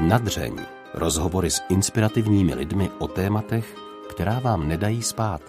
[0.00, 0.56] Nadřeň.
[0.94, 3.76] Rozhovory s inspirativními lidmi o tématech,
[4.10, 5.42] která vám nedají spát.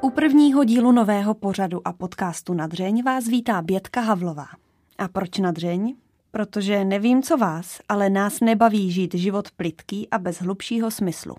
[0.00, 4.46] U prvního dílu nového pořadu a podcastu Nadřeň vás vítá Bětka Havlová.
[4.98, 5.94] A proč Nadřeň?
[6.30, 11.34] Protože nevím, co vás, ale nás nebaví žít život plitký a bez hlubšího smyslu.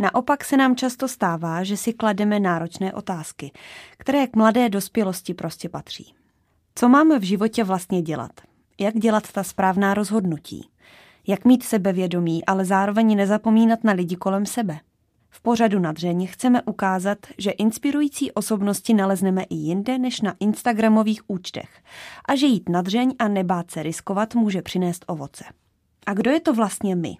[0.00, 3.52] Naopak se nám často stává, že si klademe náročné otázky,
[3.98, 6.14] které k mladé dospělosti prostě patří.
[6.74, 8.32] Co máme v životě vlastně dělat?
[8.80, 10.68] Jak dělat ta správná rozhodnutí?
[11.26, 14.80] Jak mít sebevědomí, ale zároveň nezapomínat na lidi kolem sebe?
[15.30, 21.30] V pořadu na dřeň chceme ukázat, že inspirující osobnosti nalezneme i jinde než na Instagramových
[21.30, 21.82] účtech
[22.28, 25.44] a že jít na dřeň a nebát se riskovat může přinést ovoce.
[26.06, 27.14] A kdo je to vlastně my?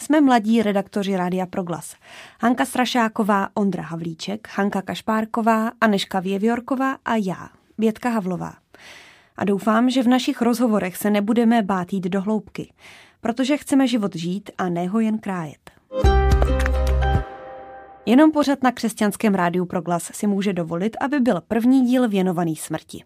[0.00, 1.96] Jsme mladí redaktoři Rádia Proglas.
[2.40, 8.54] Hanka Strašáková, Ondra Havlíček, Hanka Kašpárková, Aneška Věvjorková a já, Bětka Havlová.
[9.36, 12.72] A doufám, že v našich rozhovorech se nebudeme bát jít do hloubky,
[13.20, 15.70] protože chceme život žít a ne ho jen krájet.
[18.06, 23.04] Jenom pořad na křesťanském rádiu Proglas si může dovolit, aby byl první díl věnovaný smrti.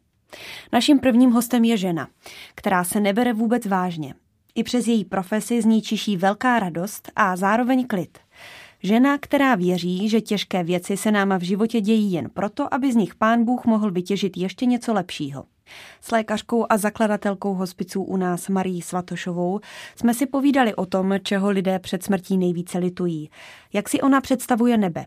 [0.73, 2.09] Naším prvním hostem je žena,
[2.55, 4.15] která se nebere vůbec vážně
[4.55, 8.19] i přes její profesi z ní čiší velká radost a zároveň klid.
[8.83, 12.97] Žena, která věří, že těžké věci se nám v životě dějí jen proto, aby z
[12.97, 15.45] nich pán Bůh mohl vytěžit ještě něco lepšího.
[16.01, 19.61] S lékařkou a zakladatelkou hospiců u nás Marí Svatošovou
[19.97, 23.31] jsme si povídali o tom, čeho lidé před smrtí nejvíce litují,
[23.73, 25.07] jak si ona představuje nebe.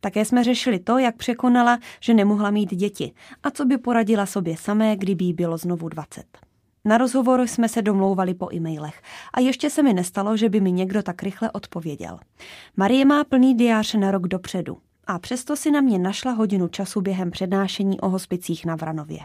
[0.00, 4.56] Také jsme řešili to, jak překonala, že nemohla mít děti a co by poradila sobě
[4.56, 6.53] samé, kdyby jí bylo znovu 20.
[6.86, 9.02] Na rozhovor jsme se domlouvali po e-mailech
[9.34, 12.18] a ještě se mi nestalo, že by mi někdo tak rychle odpověděl.
[12.76, 17.00] Marie má plný diář na rok dopředu a přesto si na mě našla hodinu času
[17.00, 19.18] během přednášení o hospicích na Vranově.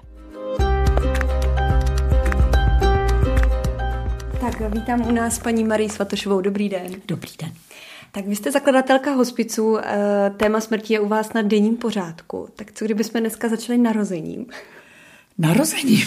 [4.41, 6.41] Tak vítám u nás paní Marii Svatošovou.
[6.41, 6.91] Dobrý den.
[7.07, 7.51] Dobrý den.
[8.11, 12.47] Tak vy jste zakladatelka hospicu, eh, téma smrti je u vás na denním pořádku.
[12.55, 14.45] Tak co kdybychom dneska začali narozením?
[15.39, 16.05] Narozením?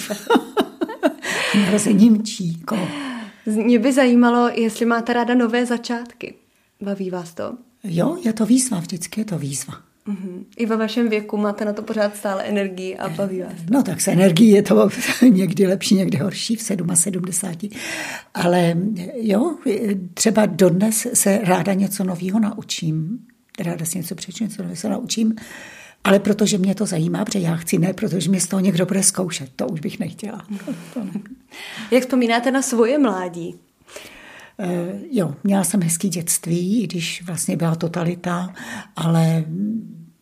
[1.64, 2.88] narozením číko.
[3.46, 6.34] Mě by zajímalo, jestli máte ráda nové začátky.
[6.80, 7.54] Baví vás to?
[7.84, 9.74] Jo, je to výzva, vždycky je to výzva.
[10.08, 10.44] Uh-huh.
[10.56, 13.52] I ve vašem věku máte na to pořád stále energii a baví vás.
[13.70, 14.88] No tak s energií je to
[15.30, 17.24] někdy lepší, někdy horší v 77.
[18.34, 18.76] Ale
[19.14, 19.56] jo,
[20.14, 23.18] třeba dodnes se ráda něco nového naučím.
[23.60, 25.36] Ráda si něco přečtu, něco nového se naučím.
[26.04, 29.02] Ale protože mě to zajímá, protože já chci, ne protože mě z toho někdo bude
[29.02, 29.50] zkoušet.
[29.56, 30.46] To už bych nechtěla.
[31.90, 33.54] Jak vzpomínáte na svoje mládí?
[34.56, 38.54] Uh, jo, měla jsem hezký dětství, i když vlastně byla totalita,
[38.96, 39.44] ale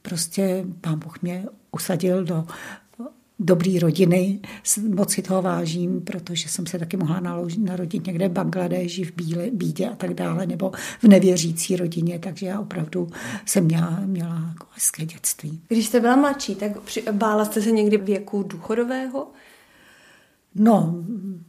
[0.02, 2.46] prostě pán Bůh mě usadil do
[3.40, 4.40] dobrý rodiny,
[4.94, 7.20] moc si toho vážím, protože jsem se taky mohla
[7.58, 12.46] narodit někde v Bangladeži, v bíle, bídě a tak dále, nebo v nevěřící rodině, takže
[12.46, 13.08] já opravdu
[13.46, 15.60] jsem měla, měla jako hezké dětství.
[15.68, 16.72] Když jste byla mladší, tak
[17.12, 19.26] bála jste se někdy věku důchodového?
[20.54, 21.04] No,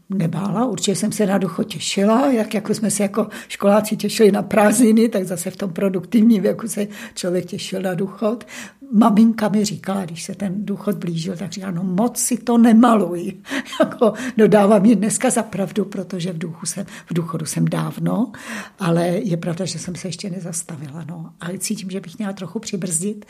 [0.10, 4.42] nebála, určitě jsem se na ducho těšila, jak jako jsme se jako školáci těšili na
[4.42, 8.46] prázdniny, tak zase v tom produktivním věku se člověk těšil na důchod.
[8.94, 13.34] Maminka mi říkala, když se ten důchod blížil, tak říkala, no moc si to nemaluj.
[13.80, 18.32] jako, no dávám mi dneska za pravdu, protože v, duchu jsem, v důchodu jsem dávno,
[18.80, 21.06] ale je pravda, že jsem se ještě nezastavila.
[21.08, 21.34] No.
[21.40, 23.26] A cítím, že bych měla trochu přibrzdit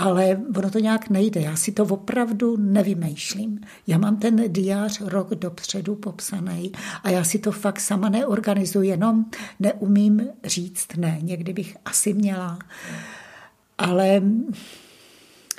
[0.00, 1.40] ale ono to nějak nejde.
[1.40, 3.60] Já si to opravdu nevymýšlím.
[3.86, 6.72] Já mám ten diář rok dopředu popsaný
[7.02, 9.24] a já si to fakt sama neorganizuji, jenom
[9.58, 11.18] neumím říct ne.
[11.22, 12.58] Někdy bych asi měla.
[13.80, 14.22] Ale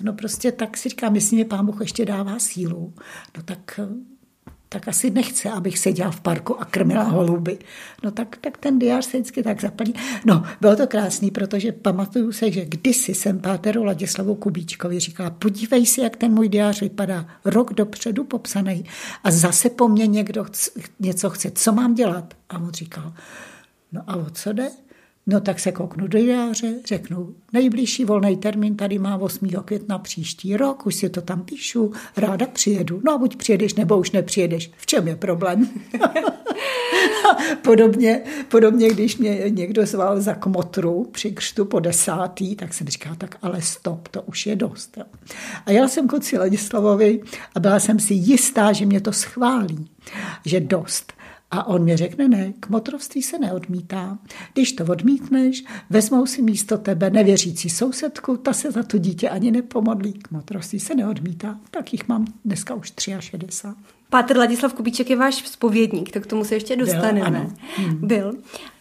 [0.01, 2.93] no prostě tak si říkám, jestli mě pán Bůh ještě dává sílu,
[3.37, 3.79] no tak
[4.73, 7.59] tak asi nechce, abych seděla v parku a krmila holuby.
[8.03, 9.93] No tak, tak ten diář se vždycky tak zaplní.
[10.25, 15.85] No, bylo to krásný, protože pamatuju se, že kdysi jsem páteru Ladislavu Kubíčkovi říkala, podívej
[15.85, 18.85] si, jak ten můj diář vypadá, rok dopředu popsaný
[19.23, 20.69] a zase po mně někdo chc,
[20.99, 22.33] něco chce, co mám dělat?
[22.49, 23.13] A on říkal,
[23.91, 24.69] no a o co jde?
[25.27, 29.49] No tak se kouknu do diáře, řeknu, nejbližší volný termín tady má 8.
[29.65, 33.01] května příští rok, už si to tam píšu, ráda přijedu.
[33.05, 34.71] No a buď přijedeš, nebo už nepřijedeš.
[34.77, 35.69] V čem je problém?
[37.61, 43.15] podobně, podobně, když mě někdo zval za kmotru při křtu po desátý, tak jsem říkala,
[43.15, 44.97] tak ale stop, to už je dost.
[45.65, 47.21] A já jsem konci Ladislavovi
[47.55, 49.89] a byla jsem si jistá, že mě to schválí,
[50.45, 51.13] že dost.
[51.51, 54.17] A on mi řekne, ne, k motrovství se neodmítá.
[54.53, 59.51] Když to odmítneš, vezmou si místo tebe nevěřící sousedku, ta se za to dítě ani
[59.51, 60.13] nepomodlí.
[60.13, 61.59] K motrovství se neodmítá.
[61.71, 63.67] Tak jich mám dneska už 63.
[64.09, 67.21] Pátr Ladislav Kubíček je váš spovědník, tak k tomu se ještě dostaneme.
[67.21, 67.53] Byl, ano.
[67.75, 68.07] Hmm.
[68.07, 68.33] Byl.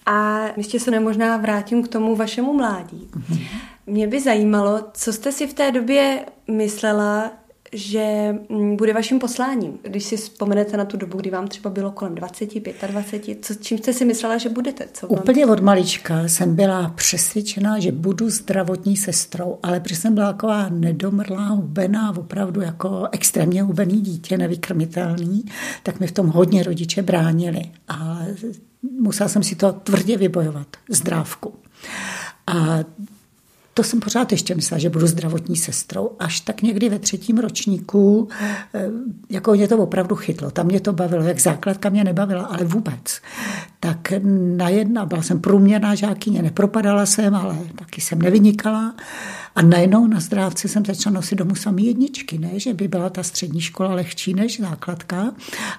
[0.06, 3.08] A ještě se nemožná vrátím k tomu vašemu mládí.
[3.28, 3.38] Hmm.
[3.87, 7.32] Mě by zajímalo, co jste si v té době myslela,
[7.72, 9.78] že mm, bude vaším posláním.
[9.82, 12.50] Když si vzpomenete na tu dobu, kdy vám třeba bylo kolem 20,
[12.87, 14.88] 25, co, čím jste si myslela, že budete?
[14.93, 15.19] Co vám...
[15.20, 20.69] Úplně od malička jsem byla přesvědčená, že budu zdravotní sestrou, ale protože jsem byla taková
[20.69, 25.44] nedomrlá, hubená, opravdu jako extrémně hubený dítě, nevykrmitelný,
[25.82, 27.62] tak mi v tom hodně rodiče bránili.
[27.88, 28.19] A
[29.00, 31.55] musela jsem si to tvrdě vybojovat, zdrávku.
[32.46, 32.78] A
[33.80, 36.10] to jsem pořád ještě myslela, že budu zdravotní sestrou.
[36.18, 38.28] Až tak někdy ve třetím ročníku,
[38.74, 38.88] eh,
[39.30, 40.50] jako mě to opravdu chytlo.
[40.50, 43.20] Tam mě to bavilo, jak základka mě nebavila, ale vůbec.
[43.80, 44.12] Tak
[44.56, 48.94] na jedna, byla jsem průměrná žákyně, nepropadala jsem, ale taky jsem nevynikala.
[49.56, 53.22] A najednou na zdrávce jsem začala nosit domů samý jedničky, ne, že by byla ta
[53.22, 55.32] střední škola lehčí než základka,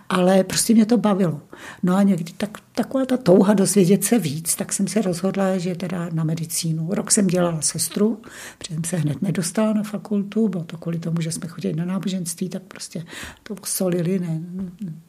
[0.09, 1.41] ale prostě mě to bavilo.
[1.83, 5.75] No a někdy tak, taková ta touha dozvědět se víc, tak jsem se rozhodla, že
[5.75, 6.87] teda na medicínu.
[6.91, 8.21] Rok jsem dělala sestru,
[8.57, 11.85] protože jsem se hned nedostala na fakultu, bylo to kvůli tomu, že jsme chodili na
[11.85, 13.05] náboženství, tak prostě
[13.43, 14.41] to solili, ne,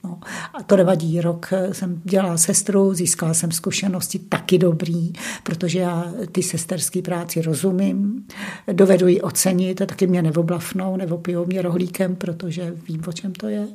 [0.04, 0.20] no.
[0.54, 5.12] A to nevadí, rok jsem dělala sestru, získala jsem zkušenosti taky dobrý,
[5.42, 8.26] protože já ty sesterské práci rozumím,
[8.72, 13.48] dovedu ji ocenit a taky mě neoblafnou, neopijou mě rohlíkem, protože vím, o čem to
[13.48, 13.68] je.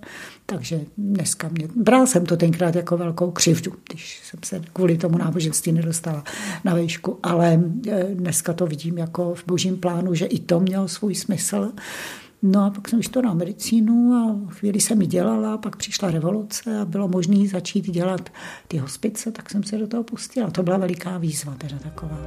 [0.46, 5.18] Takže dneska mě, bral jsem to tenkrát jako velkou křivdu, když jsem se kvůli tomu
[5.18, 6.24] náboženství nedostala
[6.64, 10.88] na výšku, ale e, dneska to vidím jako v božím plánu, že i to mělo
[10.88, 11.72] svůj smysl.
[12.42, 16.80] No a pak jsem to na medicínu a chvíli jsem ji dělala, pak přišla revoluce
[16.80, 18.30] a bylo možné začít dělat
[18.68, 20.52] ty hospice, tak jsem se do toho pustila.
[20.52, 22.18] To byla veliká výzva teda taková.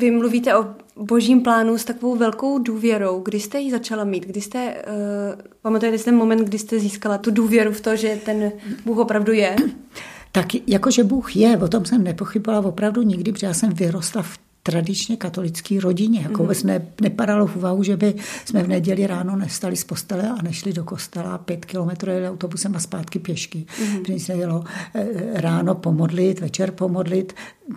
[0.00, 0.66] Vy mluvíte o
[0.96, 3.20] božím plánu s takovou velkou důvěrou.
[3.20, 4.26] Kdy jste ji začala mít?
[4.26, 8.18] Kdy jste, uh, pamatujete si ten moment, kdy jste získala tu důvěru v to, že
[8.24, 8.52] ten
[8.84, 9.56] Bůh opravdu je?
[10.32, 14.38] Tak jakože Bůh je, o tom jsem nepochybovala opravdu nikdy, protože já jsem vyrostla v
[14.62, 16.20] tradičně katolické rodině.
[16.20, 18.14] Jako vůbec ne, nepadalo v úvahu, že by
[18.44, 22.76] jsme v neděli ráno nestali z postele a nešli do kostela pět kilometrů jeli autobusem
[22.76, 23.66] a zpátky pěšky.
[23.68, 24.02] Mm-hmm.
[24.02, 24.64] Protože se jelo
[24.94, 27.32] eh, ráno pomodlit, večer pomodlit.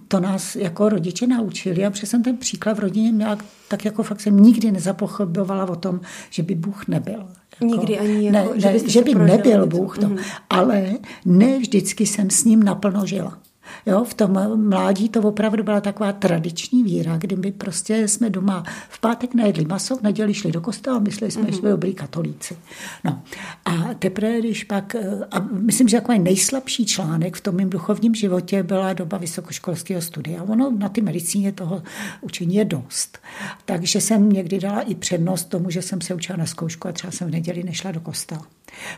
[0.08, 3.38] To nás jako rodiče naučili a jsem ten příklad v rodině měla,
[3.68, 7.26] tak jako fakt jsem nikdy nezapochybovala o tom, že by Bůh nebyl.
[7.62, 10.24] Jako, Nikdy ani jako, ne, ne, že, že by nebyl Bůh to, mm-hmm.
[10.50, 10.92] ale
[11.26, 13.38] ne vždycky jsem s ním naplno žila.
[13.86, 19.00] Jo, v tom mládí to opravdu byla taková tradiční víra, kdyby prostě jsme doma v
[19.00, 21.50] pátek nejedli maso, v neděli šli do kostela a mysleli jsme, mm-hmm.
[21.50, 22.58] že jsme dobrý katolíci.
[23.04, 23.22] No.
[23.66, 24.96] A teprve, když pak,
[25.32, 30.44] a myslím, že takový nejslabší článek v tom mém duchovním životě byla doba vysokoškolského studia.
[30.44, 31.84] Ono na ty medicíně toho
[32.22, 33.18] učení je dost.
[33.66, 37.12] Takže jsem někdy dala i přednost tomu, že jsem se učila na zkoušku a třeba
[37.12, 38.46] jsem v neděli nešla do kostela.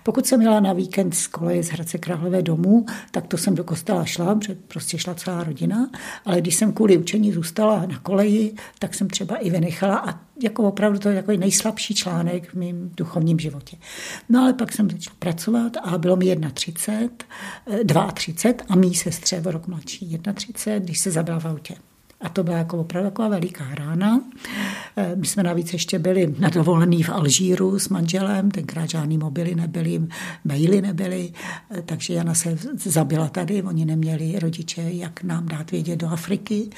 [0.03, 3.63] Pokud jsem měla na víkend z koleje z Hradce Králové domů, tak to jsem do
[3.63, 5.89] kostela šla, protože prostě šla celá rodina,
[6.25, 10.63] ale když jsem kvůli učení zůstala na koleji, tak jsem třeba i vynechala a jako
[10.63, 13.77] opravdu to je jako nejslabší článek v mém duchovním životě.
[14.29, 19.51] No ale pak jsem začala pracovat a bylo mi 31, 32 a mý sestře o
[19.51, 21.75] rok mladší 31, když se zabila v autě.
[22.21, 24.21] A to byla jako opravdu taková veliká rána.
[24.97, 29.55] Eh, my jsme navíc ještě byli na dovolený v Alžíru s manželem, tenkrát žádný mobily
[29.55, 30.01] nebyly,
[30.43, 31.33] maily nebyly,
[31.71, 36.69] eh, takže Jana se zabila tady, oni neměli rodiče, jak nám dát vědět do Afriky,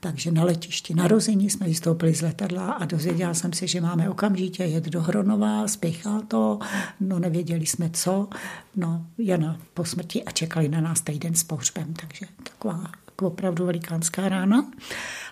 [0.00, 4.64] takže na letišti narození jsme vystoupili z letadla a dozvěděla jsem se, že máme okamžitě
[4.64, 6.58] jet do Hronova, spěchá to,
[7.00, 8.28] no nevěděli jsme co,
[8.76, 14.28] no Jana po smrti a čekali na nás týden s pohřbem, takže taková opravdu velikánská
[14.28, 14.70] rána.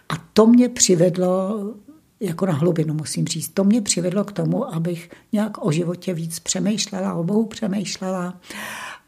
[0.09, 1.59] A to mě přivedlo
[2.21, 3.49] jako na hlubinu, musím říct.
[3.49, 8.41] To mě přivedlo k tomu, abych nějak o životě víc přemýšlela, o Bohu přemýšlela.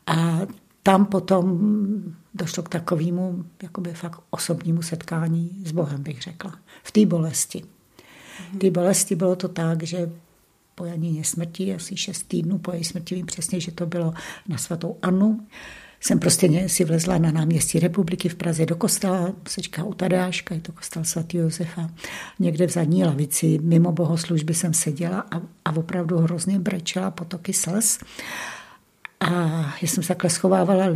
[0.06, 0.40] A
[0.82, 1.60] tam potom
[2.34, 6.54] došlo k takovému jakoby fakt osobnímu setkání s Bohem, bych řekla.
[6.82, 7.62] V té bolesti.
[8.54, 10.10] V té bolesti bylo to tak, že
[10.74, 14.14] po Janině smrti, asi šest týdnů po její smrti, vím přesně, že to bylo
[14.48, 15.46] na svatou Anu,
[16.02, 20.54] jsem prostě si vlezla na náměstí republiky v Praze do kostela, se říká u Tadeáška,
[20.54, 21.90] je to kostel svatý Josefa.
[22.38, 27.98] Někde v zadní lavici mimo bohoslužby jsem seděla a, a opravdu hrozně brečela potoky slz.
[29.20, 29.30] A
[29.82, 30.86] já jsem se takhle schovávala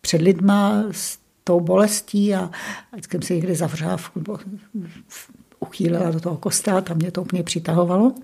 [0.00, 2.50] před lidma s tou bolestí a
[2.92, 4.10] vždycky jsem se někde zavřela v,
[5.08, 5.30] v,
[5.60, 8.14] uchýlila do toho kostela, tam mě to úplně přitahovalo.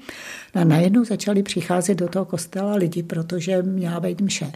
[0.55, 4.53] A najednou začali přicházet do toho kostela lidi, protože měla být mše.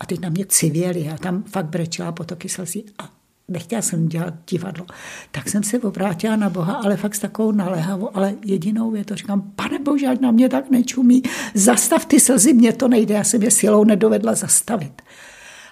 [0.00, 3.10] A teď na mě civěli a tam fakt brečela potoky slzí a
[3.48, 4.86] nechtěla jsem dělat divadlo.
[5.30, 9.16] Tak jsem se obrátila na Boha, ale fakt s takovou naléhavou, ale jedinou je to
[9.16, 11.22] říkám, pane Bože, ať na mě tak nečumí,
[11.54, 15.02] zastav ty slzy, mě to nejde, já jsem je silou nedovedla zastavit.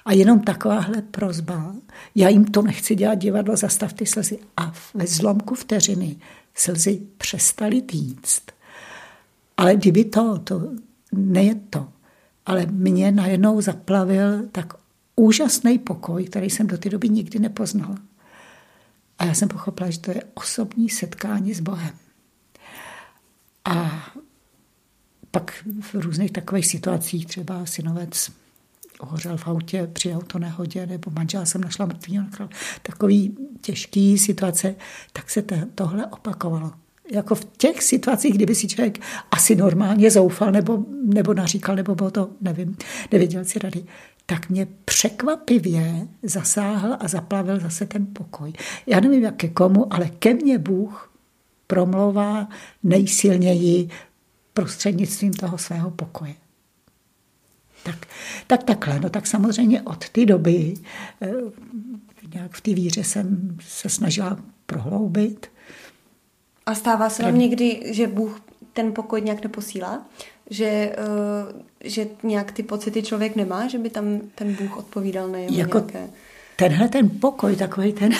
[0.05, 1.75] A jenom takováhle prozba,
[2.15, 4.39] já jim to nechci dělat divadlo, zastav ty slzy.
[4.57, 6.17] A ve zlomku vteřiny
[6.55, 8.43] slzy přestaly týct.
[9.57, 10.71] Ale kdyby to, to
[11.13, 11.89] ne to,
[12.47, 14.75] ale mě najednou zaplavil tak
[15.17, 17.99] úžasný pokoj, který jsem do té doby nikdy nepoznala.
[19.19, 21.95] A já jsem pochopila, že to je osobní setkání s Bohem.
[23.65, 24.05] A
[25.31, 28.31] pak v různých takových situacích, třeba synovec
[29.01, 32.21] hořel v autě při autonehodě, nebo manžel jsem našla mrtvý,
[32.83, 34.75] takový těžký situace,
[35.13, 35.43] tak se
[35.75, 36.73] tohle opakovalo.
[37.13, 38.99] Jako v těch situacích, kdyby si člověk
[39.31, 42.77] asi normálně zoufal, nebo, nebo naříkal, nebo bylo to, nevím,
[43.13, 43.85] nevěděl si rady,
[44.27, 48.53] tak mě překvapivě zasáhl a zaplavil zase ten pokoj.
[48.87, 51.13] Já nevím, jak ke komu, ale ke mně Bůh
[51.67, 52.49] promlouvá
[52.83, 53.89] nejsilněji
[54.55, 56.35] prostřednictvím toho svého pokoje.
[57.85, 58.07] Tak,
[58.47, 60.75] tak takhle, no tak samozřejmě od té doby
[61.23, 61.33] eh,
[62.35, 65.47] nějak v té víře jsem se snažila prohloubit.
[66.67, 68.41] A stává se vám někdy, že Bůh
[68.73, 70.07] ten pokoj nějak neposílá?
[70.51, 70.99] Že, eh,
[71.85, 75.79] že nějak ty pocity člověk nemá, že by tam ten Bůh odpovídal na jeho jako
[75.79, 76.09] nějaké...
[76.57, 78.13] Tenhle ten pokoj, takový ten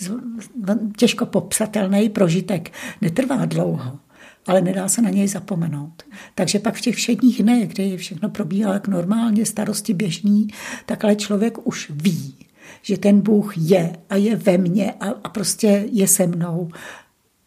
[0.96, 3.98] těžko popsatelný prožitek, netrvá dlouho
[4.46, 6.02] ale nedá se na něj zapomenout.
[6.34, 10.48] Takže pak v těch všedních dnech, kdy všechno probíhá jak normálně, starosti běžný,
[10.86, 12.34] tak ale člověk už ví,
[12.82, 16.70] že ten Bůh je a je ve mně a, a prostě je se mnou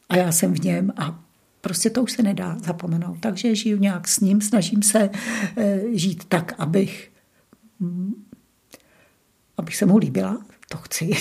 [0.10, 1.20] a já jsem v něm a
[1.62, 3.18] prostě to už se nedá zapomenout.
[3.20, 5.10] Takže žiju nějak s ním, snažím se
[5.58, 7.12] e, žít tak, abych,
[7.80, 8.14] mm,
[9.58, 11.12] abych se mu líbila, to chci.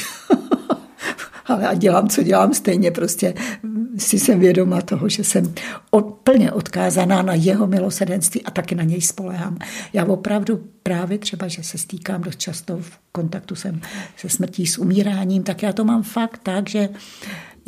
[1.46, 3.34] ale a dělám, co dělám stejně, prostě
[3.98, 5.54] si jsem vědoma toho, že jsem
[6.24, 9.58] plně odkázaná na jeho milosedenství a taky na něj spolehám.
[9.92, 13.80] Já opravdu právě třeba, že se stýkám dost často v kontaktu jsem
[14.16, 16.88] se smrtí, s umíráním, tak já to mám fakt tak, že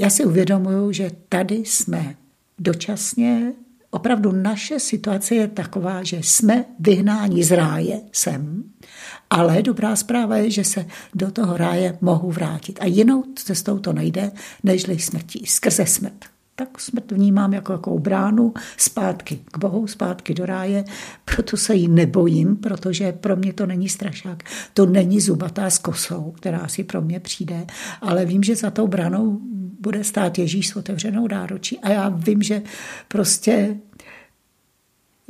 [0.01, 2.15] já si uvědomuju, že tady jsme
[2.59, 3.53] dočasně
[3.91, 8.65] opravdu naše situace je taková, že jsme vyhnáni z ráje sem,
[9.31, 12.79] ale dobrá zpráva je, že se do toho ráje mohu vrátit.
[12.83, 16.25] A jinou cestou to nejde, nežli smrtí, skrze smrt.
[16.55, 20.85] Tak smrt vnímám jako jako bránu zpátky k Bohu, zpátky do ráje,
[21.25, 24.43] proto se jí nebojím, protože pro mě to není strašák.
[24.75, 27.67] To není zubatá s kosou, která si pro mě přijde,
[28.01, 29.41] ale vím, že za tou branou
[29.81, 32.63] bude stát Ježíš s otevřenou náročí a já vím, že
[33.09, 33.77] prostě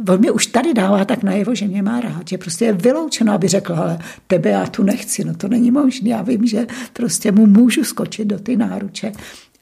[0.08, 3.32] on mě už tady dává tak najevo, že mě má rád, že prostě je vyloučeno,
[3.32, 6.08] aby řekl, ale tebe já tu nechci, no to není možné.
[6.08, 9.12] Já vím, že prostě mu můžu skočit do ty náruče.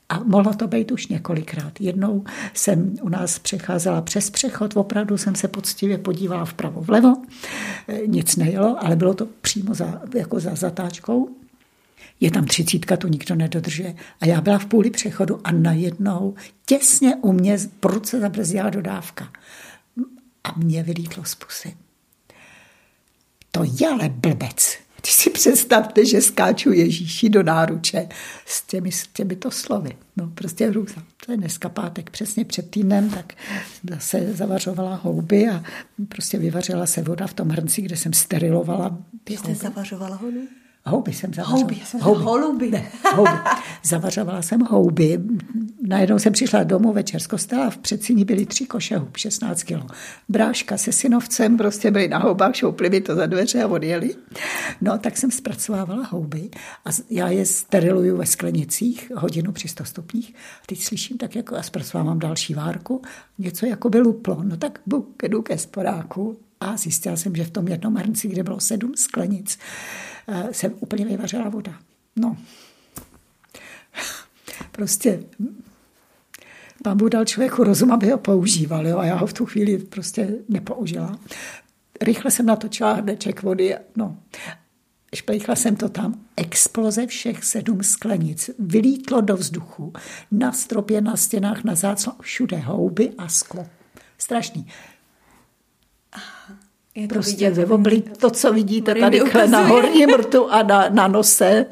[0.09, 1.81] A mohlo to být už několikrát.
[1.81, 7.15] Jednou jsem u nás přecházela přes přechod, opravdu jsem se poctivě podívala vpravo vlevo,
[8.07, 11.29] nic nejelo, ale bylo to přímo za, jako za zatáčkou.
[12.21, 13.95] Je tam třicítka, tu nikdo nedodržuje.
[14.21, 16.35] A já byla v půli přechodu a najednou
[16.67, 19.33] těsně u mě prudce zabrzdila dodávka
[20.45, 21.77] a mě vylítlo z pusy.
[23.51, 24.79] To je ale blbec.
[25.01, 28.09] Když si představte, že skáču Ježíši do náruče
[28.47, 29.97] s těmi, s těmito slovy.
[30.17, 31.03] No prostě hrůza.
[31.27, 32.11] To je dneska pátek.
[32.11, 33.33] Přesně před týdnem tak
[33.99, 35.63] se zavařovala houby a
[36.09, 38.99] prostě vyvařila se voda v tom hrnci, kde jsem sterilovala.
[39.25, 40.41] Ty jste zavařovala houby?
[40.85, 41.61] Houby jsem zavařovala.
[41.61, 42.23] Houby, jsem houby.
[42.23, 42.71] holuby.
[42.71, 43.31] Ne, houby.
[43.85, 45.21] Zavařovala jsem houby.
[45.87, 49.87] Najednou jsem přišla domů večer z kostela, v předsíni byly tři koše hub, 16 kilo.
[50.29, 54.15] Bráška se synovcem prostě byli na houbách, šoupli mi to za dveře a odjeli.
[54.81, 56.51] No, tak jsem zpracovávala houby
[56.85, 60.35] a já je steriluju ve sklenicích hodinu při 100 stupních.
[60.63, 63.03] A teď slyším tak jako a zpracovávám další várku,
[63.39, 64.41] něco jako by luplo.
[64.43, 64.81] No tak
[65.29, 69.59] jdu ke sporáku a zjistila jsem, že v tom jednom hrnci, kde bylo sedm sklenic,
[70.53, 71.79] jsem úplně vyvařila voda.
[72.17, 72.37] No,
[74.73, 75.23] prostě
[76.83, 79.79] pán Bůh dal člověku rozum, aby ho používal, jo, a já ho v tu chvíli
[79.79, 81.19] prostě nepoužila.
[82.01, 84.17] Rychle jsem natočila hrneček vody, no,
[85.15, 89.93] šplechla jsem to tam, exploze všech sedm sklenic, vylítlo do vzduchu,
[90.31, 93.67] na stropě, na stěnách, na záclonu, všude houby a sklo.
[94.19, 94.67] Strašný.
[96.99, 97.67] Je to prostě vidět.
[97.67, 101.67] ve oblí, to, co vidíte tady na horním rtu a na, na nose,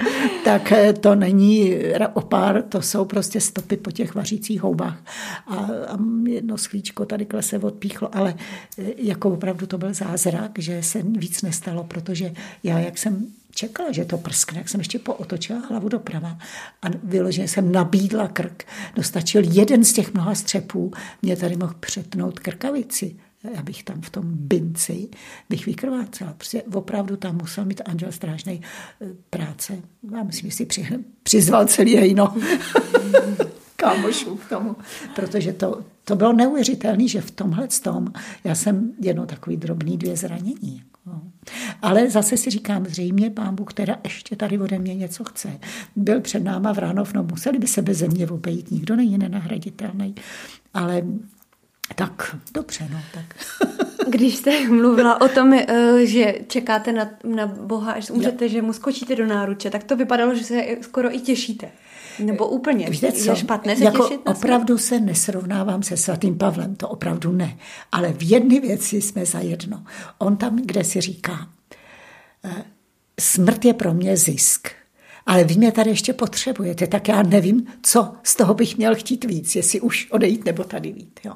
[0.45, 1.75] tak eh, to není
[2.13, 4.99] opár, to jsou prostě stopy po těch vařících houbách.
[5.47, 8.35] A, a jedno sklíčko tady se odpíchlo, ale
[8.79, 13.93] eh, jako opravdu to byl zázrak, že se víc nestalo, protože já, jak jsem čekala,
[13.93, 16.39] že to prskne, jak jsem ještě pootočila hlavu doprava
[16.83, 18.65] a vyloženě jsem nabídla krk.
[18.95, 20.93] Dostačil jeden z těch mnoha střepů,
[21.23, 23.17] mě tady mohl přetnout krkavici
[23.55, 25.09] já bych tam v tom binci
[25.51, 26.33] bych vykrvácela.
[26.33, 28.61] Prostě opravdu tam musel mít anděl strážnej
[29.01, 29.79] eh, práce.
[30.13, 30.89] Já myslím, že si při,
[31.23, 32.35] přizval celý hejno
[33.77, 34.77] kámošů k tomu,
[35.15, 38.13] protože to, to bylo neuvěřitelné, že v tomhle tom
[38.45, 40.83] já jsem jedno takový drobný dvě zranění.
[41.07, 41.21] jako.
[41.83, 45.59] Ale zase si říkám, zřejmě pán Bůh, která ještě tady ode mě něco chce.
[45.97, 50.15] Byl před náma v Ránov, no museli by se bez země obejít, nikdo není nenahraditelný.
[50.75, 51.03] Ale
[51.95, 53.25] tak, dobře, no, tak.
[54.09, 58.73] Když jste mluvila o tom, eh, že čekáte na, na Boha, až umřete, že mu
[58.73, 61.71] skočíte do náruče, tak to vypadalo, že se skoro i těšíte.
[62.19, 62.91] Nebo úplně.
[62.91, 63.31] Víte co?
[63.31, 67.59] Je špatné se jako těšit na opravdu se nesrovnávám se svatým Pavlem, to opravdu ne.
[67.93, 69.85] Ale v jedné věci jsme zajedno.
[70.19, 71.49] On tam, kde si říká,
[72.45, 72.65] eh,
[73.21, 74.69] smrt je pro mě zisk.
[75.27, 79.25] Ale vy mě tady ještě potřebujete, tak já nevím, co z toho bych měl chtít
[79.25, 81.21] víc, jestli už odejít nebo tady vít.
[81.25, 81.33] Jo.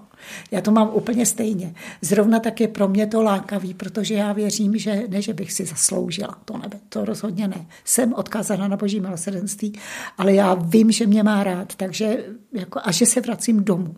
[0.50, 1.74] Já to mám úplně stejně.
[2.02, 5.64] Zrovna tak je pro mě to lákavý, protože já věřím, že ne, že bych si
[5.64, 7.66] zasloužila to nebe, to rozhodně ne.
[7.84, 9.72] Jsem odkázána na boží milosrdenství,
[10.18, 13.94] ale já vím, že mě má rád, takže jako, a že se vracím domů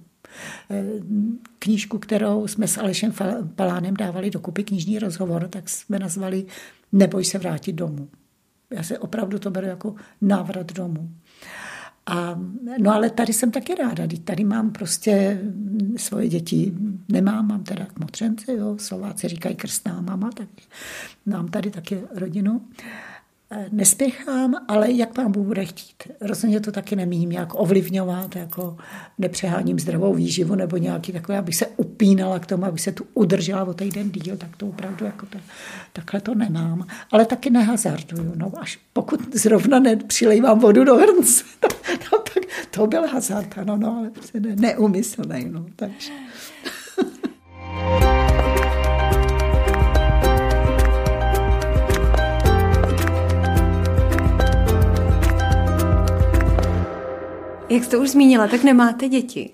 [0.71, 0.85] Eh,
[1.59, 3.13] knížku, kterou jsme s Alešem
[3.55, 6.47] Palánem dávali dokupy, knižní rozhovor, tak jsme nazvali
[6.93, 8.09] Neboj se vrátit domů.
[8.73, 11.11] Já se opravdu to beru jako návrat domů.
[12.07, 12.41] A,
[12.79, 15.41] no ale tady jsem taky ráda, tady mám prostě
[15.97, 16.73] svoje děti,
[17.09, 20.49] nemám, mám teda kmotřence, jo, Slováci říkají krstná mama, tak
[21.27, 22.61] mám tady taky rodinu.
[23.71, 26.13] Nespěchám, ale jak pán Bůh bude chtít.
[26.21, 28.77] Rozhodně to taky nemíním nějak ovlivňovat, jako
[29.19, 33.65] nepřeháním zdravou výživu nebo nějaký takové, aby se upínala k tomu, aby se tu udržela
[33.65, 35.39] o týden díl, tak to opravdu jako to,
[35.93, 36.87] takhle to nemám.
[37.11, 38.33] Ale taky nehazarduju.
[38.35, 43.97] No, až pokud zrovna nepřilejvám vodu do hrnce, no, tak to byl hazard, ano, no,
[43.99, 46.13] ale ne, neumyslný, no, takže.
[57.73, 59.51] Jak jste už zmínila, tak nemáte děti.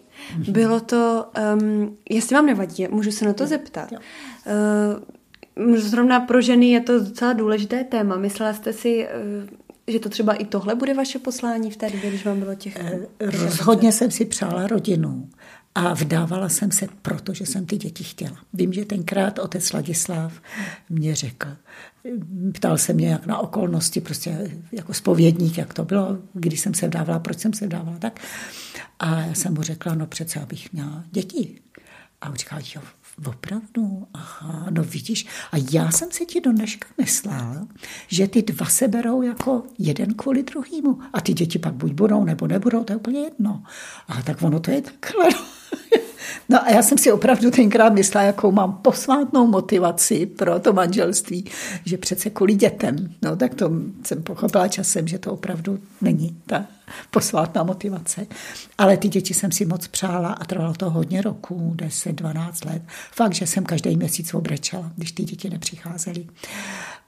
[0.49, 1.27] Bylo to,
[1.61, 3.93] um, jestli vám nevadí, můžu se na to zeptat.
[3.93, 8.17] Uh, zrovna pro ženy je to docela důležité téma.
[8.17, 9.09] Myslela jste si,
[9.43, 9.49] uh,
[9.87, 12.77] že to třeba i tohle bude vaše poslání v té době, když vám bylo těch...
[13.21, 15.29] Rozhodně jsem si přála rodinu
[15.79, 18.37] a vdávala jsem se, protože jsem ty děti chtěla.
[18.53, 20.33] Vím, že tenkrát otec Ladislav
[20.89, 21.49] mě řekl,
[22.55, 26.87] ptal se mě jak na okolnosti, prostě jako spovědník, jak to bylo, když jsem se
[26.87, 28.21] vdávala, proč jsem se vdávala, tak.
[28.99, 31.61] A já jsem mu řekla, no přece, abych měla děti.
[32.21, 32.83] A on říkal, jo,
[33.27, 35.27] opravdu, aha, no vidíš.
[35.53, 37.69] A já jsem si ti do dneška myslela,
[38.09, 40.99] že ty dva se berou jako jeden kvůli druhýmu.
[41.13, 43.63] A ty děti pak buď budou, nebo nebudou, to je úplně jedno.
[44.09, 45.31] A tak ono to je takhle.
[45.31, 45.58] no.
[46.49, 51.45] No a já jsem si opravdu tenkrát myslela, jakou mám posvátnou motivaci pro to manželství,
[51.85, 53.15] že přece kvůli dětem.
[53.23, 53.71] No tak to
[54.05, 56.65] jsem pochopila časem, že to opravdu není ta
[57.11, 58.27] posvátná motivace.
[58.79, 62.83] Ale ty děti jsem si moc přála a trvalo to hodně roků, 10, 12 let.
[63.13, 66.27] Fakt, že jsem každý měsíc obrečela, když ty děti nepřicházely.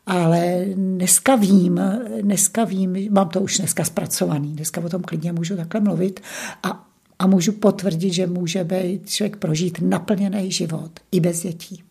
[0.07, 1.81] Ale dneska vím,
[2.21, 6.21] dneska vím, mám to už dneska zpracovaný, dneska o tom klidně můžu takhle mluvit
[6.63, 6.90] a
[7.21, 11.83] a můžu potvrdit, že může být člověk prožít naplněný život i bez dětí.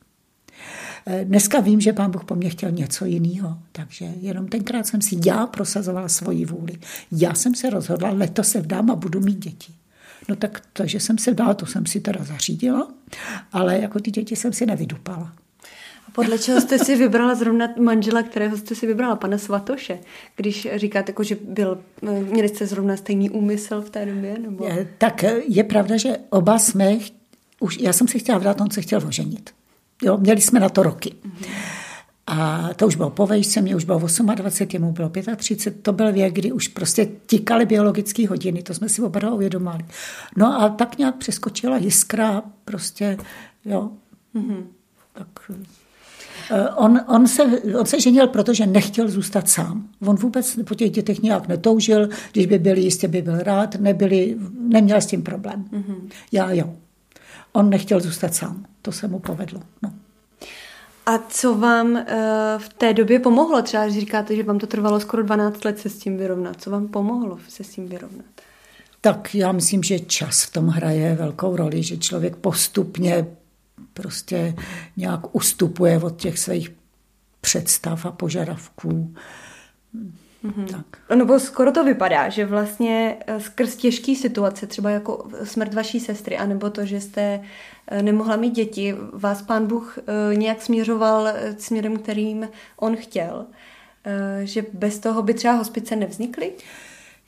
[1.23, 5.19] Dneska vím, že pán Bůh po mně chtěl něco jiného, takže jenom tenkrát jsem si
[5.25, 6.73] já prosazovala svoji vůli.
[7.11, 9.73] Já jsem se rozhodla, letos se vdám a budu mít děti.
[10.29, 12.91] No tak to, že jsem se vdala, to jsem si teda zařídila,
[13.51, 15.33] ale jako ty děti jsem si nevydupala.
[16.19, 19.99] Podle čeho jste si vybrala zrovna manžela, kterého jste si vybrala, pana Svatoše?
[20.35, 24.39] Když říkáte, jako, že byl, měli jste zrovna stejný úmysl v té době?
[24.39, 24.65] Nebo?
[24.65, 26.97] Je, tak je pravda, že oba jsme,
[27.59, 29.49] už, já jsem se chtěla vdát, on se chtěl oženit.
[30.03, 31.13] Jo, měli jsme na to roky.
[32.27, 33.99] A to už bylo po vejšce, mě už bylo
[34.35, 38.89] 28, jemu bylo 35, to byl věk, kdy už prostě tikaly biologické hodiny, to jsme
[38.89, 39.85] si oba dva uvědomali.
[40.37, 43.17] No a tak nějak přeskočila jiskra, prostě,
[43.65, 43.89] jo.
[44.35, 44.63] Mm-hmm.
[45.13, 45.27] Tak
[46.75, 47.43] On, on, se,
[47.79, 49.87] on se ženil, protože nechtěl zůstat sám.
[50.07, 54.37] On vůbec po těch dětech nějak netoužil, když by byli, jistě by byl rád, nebyli,
[54.59, 55.65] neměl s tím problém.
[55.71, 56.09] Mm-hmm.
[56.31, 56.73] Já jo.
[57.51, 59.61] On nechtěl zůstat sám, to se mu povedlo.
[59.81, 59.93] No.
[61.05, 62.01] A co vám uh,
[62.57, 63.61] v té době pomohlo?
[63.61, 66.61] Třeba, když říkáte, že vám to trvalo skoro 12 let se s tím vyrovnat.
[66.61, 68.25] Co vám pomohlo se s tím vyrovnat?
[69.01, 73.27] Tak já myslím, že čas v tom hraje velkou roli, že člověk postupně
[73.93, 74.55] prostě
[74.97, 76.71] nějak ustupuje od těch svých
[77.41, 79.13] představ a požadavků.
[80.43, 80.65] Mm-hmm.
[80.65, 81.15] Tak.
[81.15, 86.37] No skoro to vypadá, že vlastně eh, skrz těžké situace, třeba jako smrt vaší sestry,
[86.37, 87.41] anebo to, že jste
[87.87, 93.45] eh, nemohla mít děti, vás pán Bůh eh, nějak směřoval směrem, kterým on chtěl.
[94.43, 96.51] Že bez toho by třeba hospice nevznikly?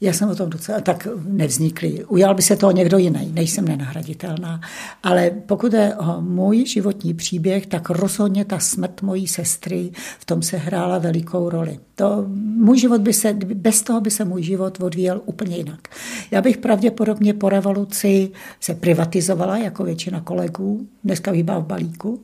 [0.02, 2.06] Já jsem o tom docela tak nevznikly.
[2.06, 4.62] Ujal by se toho někdo jiný, nejsem nenahraditelná.
[5.04, 10.42] Ale pokud je o můj životní příběh, tak rozhodně ta smrt mojí sestry v tom
[10.42, 11.80] se hrála velikou roli.
[11.96, 15.88] To, můj život by se, bez toho by se můj život odvíjel úplně jinak.
[16.32, 22.22] Já bych pravděpodobně po revoluci se privatizovala, jako většina kolegů, dneska výbá v balíku,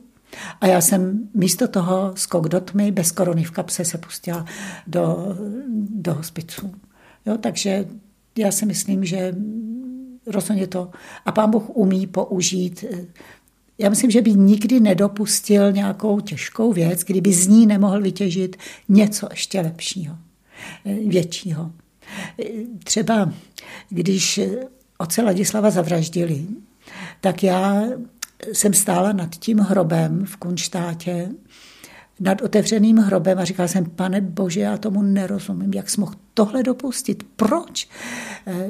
[0.60, 4.44] a já jsem místo toho skok do tmy, bez korony v kapse se pustila
[4.86, 5.36] do,
[5.90, 6.72] do hospiců.
[7.26, 7.88] Jo, takže
[8.38, 9.34] já si myslím, že
[10.26, 10.90] rozhodně to.
[11.24, 12.84] A pán Bůh umí použít.
[13.78, 18.56] Já myslím, že by nikdy nedopustil nějakou těžkou věc, kdyby z ní nemohl vytěžit
[18.88, 20.16] něco ještě lepšího,
[21.06, 21.72] většího.
[22.84, 23.32] Třeba
[23.88, 24.40] když
[24.98, 26.46] oce Ladislava zavraždili,
[27.20, 27.82] tak já
[28.52, 31.28] jsem stála nad tím hrobem v Kunštátě
[32.20, 36.62] nad otevřeným hrobem a říkala jsem, pane bože, já tomu nerozumím, jak jsem mohl tohle
[36.62, 37.88] dopustit, proč?
[38.46, 38.68] Eh,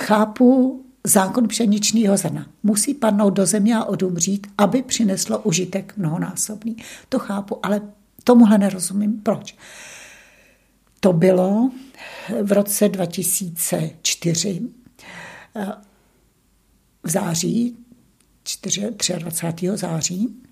[0.00, 2.46] chápu zákon pšeničného zrna.
[2.62, 6.76] Musí padnout do země a odumřít, aby přineslo užitek mnohonásobný.
[7.08, 7.80] To chápu, ale
[8.24, 9.20] tomuhle nerozumím.
[9.20, 9.56] Proč?
[11.00, 11.70] To bylo
[12.42, 14.60] v roce 2004
[15.56, 15.66] eh,
[17.02, 17.76] v září,
[19.18, 19.68] 23.
[19.74, 20.42] září,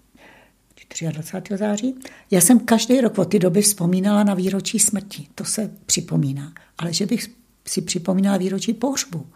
[1.13, 1.57] 23.
[1.57, 1.95] září.
[2.31, 6.53] Já jsem každý rok od té doby vzpomínala na výročí smrti, to se připomíná.
[6.79, 7.31] Ale že bych
[7.67, 9.27] si připomínala výročí pohřbu,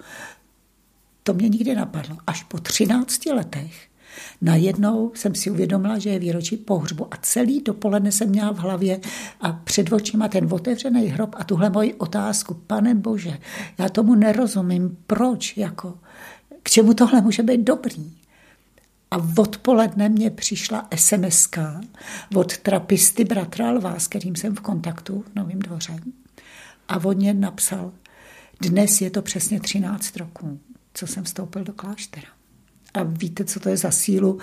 [1.22, 2.16] to mě nikdy napadlo.
[2.26, 3.88] Až po 13 letech
[4.40, 9.00] najednou jsem si uvědomila, že je výročí pohřbu a celý dopoledne jsem měla v hlavě
[9.40, 13.38] a před očima ten otevřený hrob a tuhle moji otázku, pane bože,
[13.78, 15.98] já tomu nerozumím, proč, jako,
[16.62, 18.21] k čemu tohle může být dobrý.
[19.12, 21.48] A odpoledne mě přišla sms
[22.34, 25.96] od trapisty bratra Lva, s kterým jsem v kontaktu v Novým dvoře.
[26.88, 27.92] A on mě napsal,
[28.60, 30.60] dnes je to přesně 13 roků,
[30.94, 32.28] co jsem vstoupil do kláštera.
[32.94, 34.38] A víte, co to je za sílu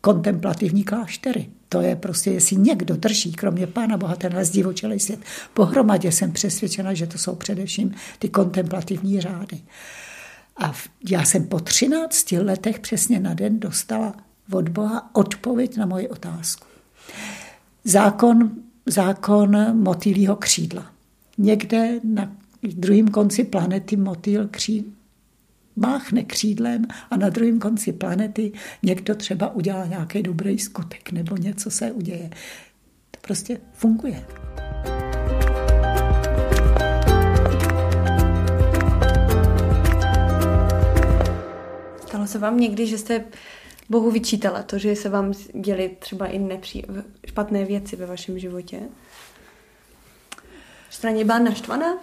[0.00, 1.50] kontemplativní kláštery.
[1.68, 5.20] To je prostě, jestli někdo drží, kromě Pána Boha, tenhle zdivočelý svět.
[5.54, 9.60] Pohromadě jsem přesvědčena, že to jsou především ty kontemplativní řády.
[10.58, 10.72] A
[11.10, 14.14] já jsem po 13 letech přesně na den dostala
[14.52, 16.66] od Boha odpověď na moji otázku.
[17.84, 18.50] Zákon,
[18.86, 20.92] zákon motýlího křídla.
[21.38, 24.94] Někde na druhém konci planety motýl kří,
[25.76, 31.70] máchne křídlem a na druhém konci planety někdo třeba udělá nějaký dobrý skutek nebo něco
[31.70, 32.30] se uděje.
[33.10, 34.26] To prostě funguje.
[42.28, 43.24] Se vám někdy, že jste
[43.88, 46.84] Bohu vyčítala to, že se vám děly třeba i nepří,
[47.26, 48.80] špatné věci ve vašem životě?
[50.90, 51.98] Straně byla naštvaná?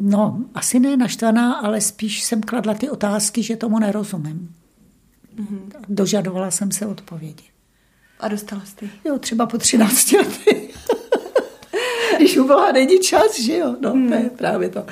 [0.00, 4.54] No, asi ne naštvaná, ale spíš jsem kladla ty otázky, že tomu nerozumím.
[5.36, 5.70] Mm-hmm.
[5.88, 7.44] Dožadovala jsem se odpovědi.
[8.20, 10.74] A dostala jste Jo, třeba po 13 letech.
[12.16, 13.76] Když u Boha není čas, že jo?
[13.80, 14.08] No, mm.
[14.08, 14.30] to je hmm.
[14.30, 14.86] právě to.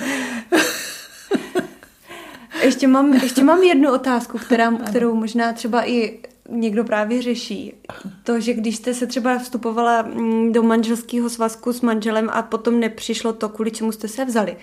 [2.62, 7.74] Ještě mám, ještě mám jednu otázku, která, kterou možná třeba i někdo právě řeší.
[8.22, 12.80] To, že když jste se třeba vstupovala mm, do manželského svazku s manželem a potom
[12.80, 14.56] nepřišlo to, kvůli čemu jste se vzali.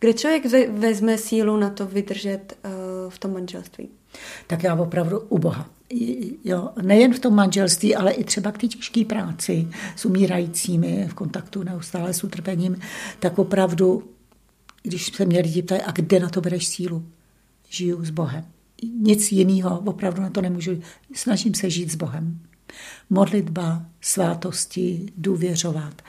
[0.00, 2.70] Kde člověk vezme sílu na to vydržet uh,
[3.10, 3.88] v tom manželství?
[4.46, 5.70] Tak já opravdu u Boha.
[6.44, 11.14] Jo, nejen v tom manželství, ale i třeba k té těžké práci s umírajícími, v
[11.14, 12.80] kontaktu neustále s utrpením,
[13.18, 14.04] tak opravdu,
[14.82, 17.04] když se mě lidi ptají, a kde na to bereš sílu?
[17.70, 18.44] Žiju s Bohem.
[18.96, 20.80] Nic jiného opravdu na to nemůžu.
[21.14, 22.38] Snažím se žít s Bohem.
[23.10, 26.02] Modlitba, svátosti, důvěřovat.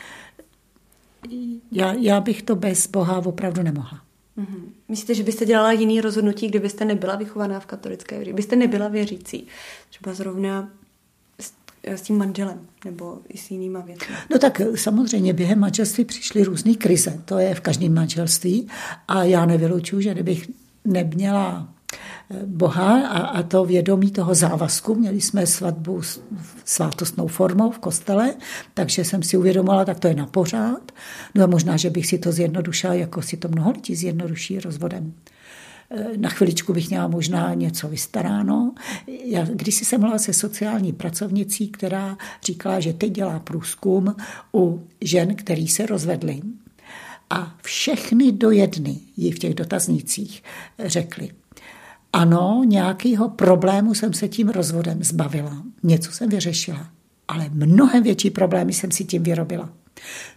[1.72, 4.02] Já, já bych to bez Boha opravdu nemohla.
[4.38, 4.64] Mm-hmm.
[4.90, 8.34] Myslíte, že byste dělala jiný rozhodnutí, kdybyste nebyla vychovaná v katolické víře?
[8.34, 9.48] Byste nebyla věřící?
[9.90, 10.70] Třeba zrovna
[11.40, 14.16] s, s tím manželem nebo i s jinýma věcmi?
[14.32, 17.22] No tak samozřejmě během manželství přišly různé krize.
[17.26, 18.68] To je v každém manželství.
[19.08, 20.50] A já nevylučuju, že kdybych
[20.86, 21.68] neměla
[22.46, 24.96] Boha a, a to vědomí toho závazku.
[24.96, 26.02] Měli jsme svatbu
[26.66, 28.34] svátostnou formou v kostele,
[28.74, 30.92] takže jsem si uvědomila, tak to je na pořád.
[31.36, 35.14] No a možná, že bych si to zjednodušila, jako si to mnoho lidí zjednoduší rozvodem.
[36.18, 38.74] Na chviličku bych měla možná něco vystaráno.
[39.26, 44.16] Já, když jsem mluvila se sociální pracovnicí, která říkala, že teď dělá průzkum
[44.54, 46.42] u žen, který se rozvedly.
[47.32, 50.44] A všechny do jedny jí v těch dotaznících
[50.80, 51.30] řekli,
[52.14, 56.90] ano, nějakého problému jsem se tím rozvodem zbavila, něco jsem vyřešila,
[57.28, 59.70] ale mnohem větší problémy jsem si tím vyrobila.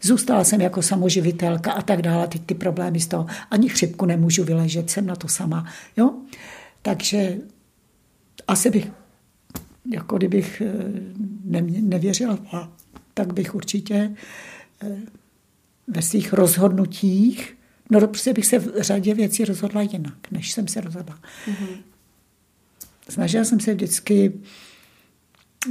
[0.02, 4.44] Zůstala jsem jako samoživitelka a tak dále, teď ty problémy z toho, ani chřipku nemůžu
[4.44, 5.66] vyležet, jsem na to sama.
[5.96, 6.14] Jo?
[6.82, 7.36] Takže
[8.48, 8.90] asi bych,
[9.92, 10.72] jako kdybych eh,
[11.80, 12.38] nevěřila,
[13.14, 14.16] tak bych určitě
[14.82, 14.96] eh,
[15.86, 17.56] ve svých rozhodnutích,
[17.90, 21.18] no prostě bych se v řadě věcí rozhodla jinak, než jsem se rozhodla.
[21.46, 21.76] Mm-hmm.
[23.08, 24.32] Snažila jsem se vždycky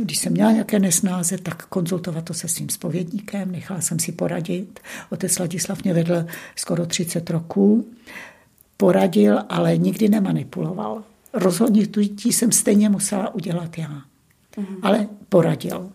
[0.02, 4.80] když jsem měla nějaké nesnáze, tak konzultovat to se svým spovědníkem, nechala jsem si poradit.
[5.10, 7.88] Otec Ladislav mě vedl skoro 30 roků,
[8.78, 11.04] poradil, ale nikdy nemanipuloval.
[11.34, 14.02] Rozhodnutí jsem stejně musela udělat já,
[14.58, 14.78] mm-hmm.
[14.82, 15.90] ale poradil.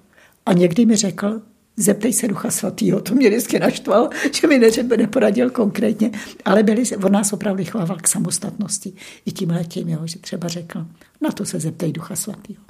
[0.46, 1.42] A někdy mi řekl,
[1.78, 3.00] zeptej se Ducha Svatého.
[3.00, 6.10] To mě vždycky naštval, že mi neřebe neporadil konkrétně,
[6.44, 8.92] ale byli, on nás opravdu vychovával k samostatnosti.
[9.26, 10.86] I tím letím, jo, že třeba řekl,
[11.20, 12.62] na to se zeptej Ducha Svatého.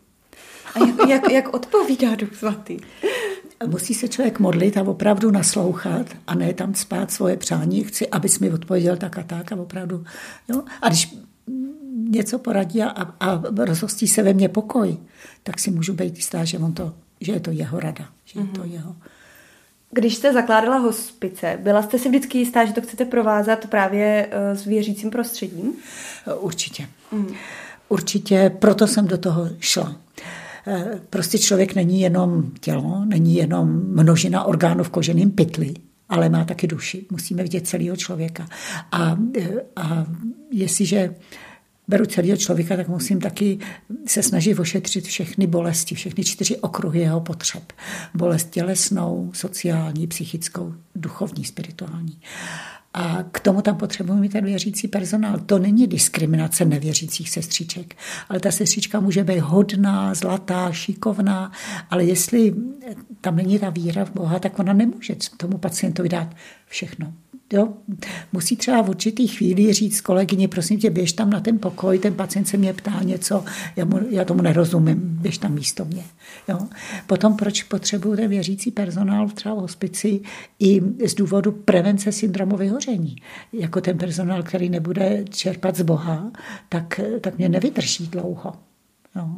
[0.75, 2.77] A jak, jak, jak odpovídá Duch Svatý?
[3.67, 7.85] Musí se člověk modlit a opravdu naslouchat a ne tam spát svoje přání.
[7.85, 10.05] Chci, abys mi odpověděl tak a tak a opravdu.
[10.49, 10.63] Jo?
[10.83, 11.17] A když
[12.11, 14.97] něco poradí a, a rozhostí se ve mně pokoj,
[15.43, 18.09] tak si můžu být jistá, že, on to, že je to jeho rada.
[18.25, 18.47] Že mm-hmm.
[18.47, 18.73] je to mhm.
[18.73, 18.97] jeho.
[19.91, 24.57] Když jste zakládala hospice, byla jste si vždycky jistá, že to chcete provázat právě eh,
[24.57, 25.73] s věřícím prostředím?
[26.41, 26.89] Určitě.
[27.13, 27.35] Mm.
[27.89, 29.97] Určitě, proto jsem do toho šla.
[30.67, 35.75] Eh, prostě člověk není jenom tělo, není jenom množina orgánů v koženém pytli,
[36.09, 37.07] ale má taky duši.
[37.11, 38.49] Musíme vidět celého člověka.
[38.93, 40.07] A, eh, a
[40.53, 41.15] jestliže
[41.89, 43.59] beru celého člověka, tak musím taky
[44.07, 47.73] se snažit ošetřit všechny bolesti, všechny čtyři okruhy jeho potřeb.
[48.15, 52.21] Bolest tělesnou, sociální, psychickou, duchovní, spirituální.
[52.95, 55.39] A k tomu tam potřebujeme mít ten věřící personál.
[55.39, 57.97] To není diskriminace nevěřících sestřiček,
[58.29, 61.53] ale ta sestřička může být hodná, zlatá, šikovná,
[61.91, 62.55] ale jestli
[63.21, 66.35] tam není ta víra v Boha, tak ona nemůže tomu pacientovi dát
[66.67, 67.13] všechno.
[67.53, 67.69] Jo?
[68.33, 72.15] Musí třeba v určitý chvíli říct kolegyně, prosím tě, běž tam na ten pokoj, ten
[72.15, 73.45] pacient se mě ptá něco,
[73.77, 76.05] já, mu, já tomu nerozumím, běž tam místo mě.
[76.49, 76.59] Jo?
[77.07, 80.21] Potom proč potřebují ten věřící personál třeba v hospici
[80.59, 83.17] i z důvodu prevence syndromu vyhoření.
[83.53, 86.33] Jako ten personál, který nebude čerpat z Boha,
[86.69, 88.53] tak, tak mě nevydrží dlouho.
[89.17, 89.29] Jo?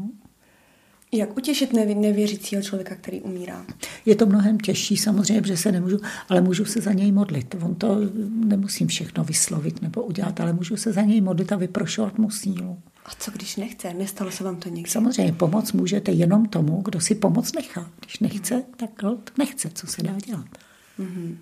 [1.12, 3.66] Jak utěšit nevěřícího člověka, který umírá?
[4.07, 7.55] Je to mnohem těžší samozřejmě, že se nemůžu, ale můžu se za něj modlit.
[7.62, 7.96] On to
[8.31, 12.79] nemusím všechno vyslovit nebo udělat, ale můžu se za něj modlit a vyprošovat mu sílu.
[13.05, 13.94] A co když nechce?
[13.94, 14.90] Nestalo se vám to někdy?
[14.90, 17.90] Samozřejmě pomoc můžete jenom tomu, kdo si pomoc nechá.
[18.01, 18.90] Když nechce, tak
[19.38, 20.46] nechce, co se dá dělat.
[20.99, 21.37] Mm-hmm.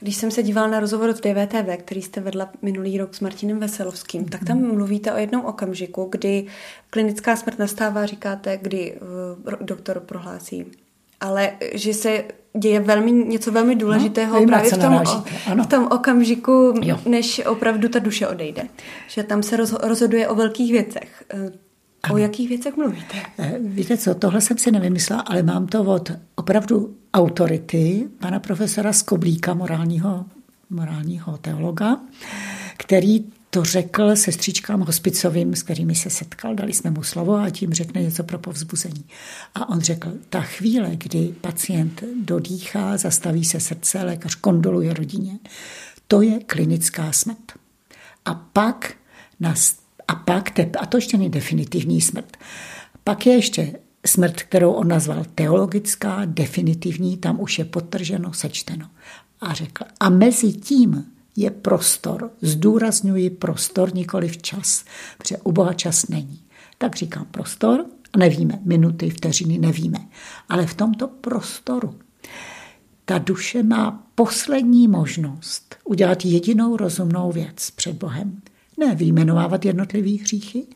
[0.00, 3.58] Když jsem se dívala na rozhovor v DVTV, který jste vedla minulý rok s Martinem
[3.58, 4.74] Veselovským, tak tam mhm.
[4.74, 6.46] mluvíte o jednom okamžiku, kdy
[6.90, 8.98] klinická smrt nastává, říkáte, kdy
[9.44, 10.66] uh, doktor prohlásí
[11.20, 12.24] ale že se
[12.58, 17.00] děje velmi, něco velmi no, důležitého no, právě v tom, o, v tom okamžiku, jo.
[17.06, 18.68] než opravdu ta duše odejde.
[19.08, 21.24] Že tam se rozhoduje o velkých věcech.
[22.02, 22.14] Ano.
[22.14, 23.16] O jakých věcech mluvíte?
[23.38, 28.92] Eh, víte co, tohle jsem si nevymyslela, ale mám to od opravdu autority pana profesora
[28.92, 30.24] Skoblíka, morálního,
[30.70, 32.00] morálního teologa,
[32.76, 37.72] který to řekl sestřičkám hospicovým, s kterými se setkal, dali jsme mu slovo a tím
[37.72, 39.04] řekne něco pro povzbuzení.
[39.54, 45.38] A on řekl, ta chvíle, kdy pacient dodýchá, zastaví se srdce, lékař kondoluje rodině,
[46.08, 47.52] to je klinická smrt.
[48.24, 48.94] A pak
[49.40, 49.76] nas
[50.08, 52.36] a pak, te, a to ještě není definitivní smrt,
[53.04, 58.90] pak je ještě smrt, kterou on nazval teologická, definitivní, tam už je potrženo, sečteno.
[59.40, 61.04] A řekl, a mezi tím
[61.36, 64.84] je prostor, zdůrazňuji prostor, nikoli čas,
[65.18, 66.40] protože u Boha čas není.
[66.78, 69.98] Tak říkám prostor, a nevíme, minuty, vteřiny, nevíme.
[70.48, 71.94] Ale v tomto prostoru
[73.04, 78.40] ta duše má poslední možnost udělat jedinou rozumnou věc před Bohem
[78.78, 80.66] ne vyjmenovávat jednotlivý hříchy,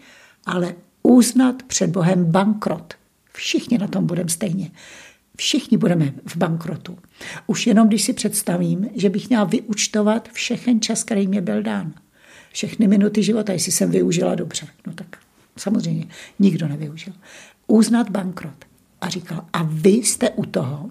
[0.47, 2.95] ale uznat před Bohem bankrot.
[3.33, 4.71] Všichni na tom budeme stejně.
[5.37, 6.99] Všichni budeme v bankrotu.
[7.47, 11.93] Už jenom když si představím, že bych měla vyučtovat všechen čas, který mě byl dán.
[12.53, 14.67] všechny minuty života, jestli jsem využila dobře.
[14.87, 15.07] No tak
[15.57, 16.07] samozřejmě
[16.39, 17.13] nikdo nevyužil.
[17.67, 18.65] Uznat bankrot.
[19.01, 20.91] A říkal, a vy jste u toho,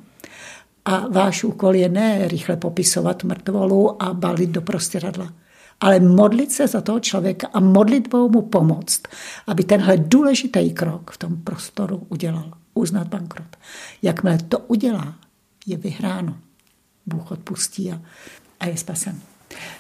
[0.86, 5.34] a váš úkol je ne rychle popisovat mrtvolu a balit do prostěradla,
[5.82, 9.02] ale modlit se za toho člověka a modlitbou mu pomoct,
[9.48, 12.52] aby tenhle důležitý krok v tom prostoru udělal.
[12.74, 13.56] Uznat bankrot.
[14.02, 15.15] Jakmile to udělá,
[15.65, 16.38] je vyhráno.
[17.06, 18.02] Bůh odpustí a,
[18.60, 19.20] a je spasen.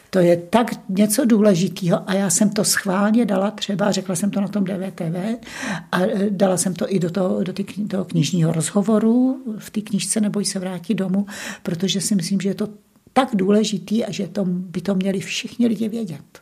[0.09, 4.41] To je tak něco důležitého a já jsem to schválně dala třeba, řekla jsem to
[4.41, 5.45] na tom DVTV
[5.91, 7.53] a e, dala jsem to i do toho, do
[7.87, 11.25] toho knižního rozhovoru v té knižce Neboj se vrátit domů,
[11.63, 12.67] protože si myslím, že je to
[13.13, 16.41] tak důležitý a že to, by to měli všichni lidi vědět.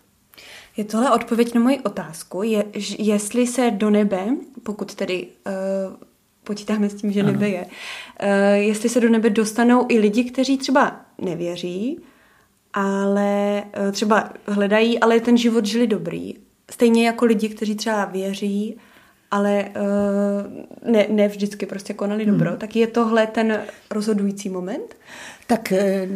[0.77, 2.65] Je tohle odpověď na moji otázku, je,
[2.99, 4.27] jestli se do nebe,
[4.63, 5.95] pokud tedy uh,
[6.43, 7.32] počítáme s tím, že ano.
[7.32, 11.99] nebe je, uh, jestli se do nebe dostanou i lidi, kteří třeba nevěří,
[12.73, 16.34] ale uh, třeba hledají, ale ten život žili dobrý.
[16.71, 18.77] Stejně jako lidi, kteří třeba věří,
[19.32, 22.34] ale uh, ne, ne vždycky prostě konali hmm.
[22.38, 22.58] dobro.
[22.58, 24.95] Tak je tohle ten rozhodující moment?
[25.49, 26.07] Tak eh,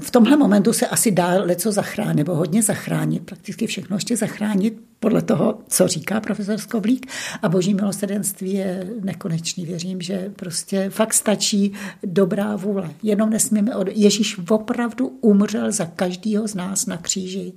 [0.00, 4.80] v tomhle momentu se asi dá leco zachránit, nebo hodně zachránit, prakticky všechno ještě zachránit
[5.00, 7.06] podle toho, co říká profesor Skovlík.
[7.42, 9.66] A boží milosrdenství je nekonečný.
[9.66, 11.72] Věřím, že prostě fakt stačí
[12.04, 12.90] dobrá vůle.
[13.02, 13.88] Jenom nesmíme od...
[13.90, 17.52] Ježíš opravdu umřel za každého z nás na kříži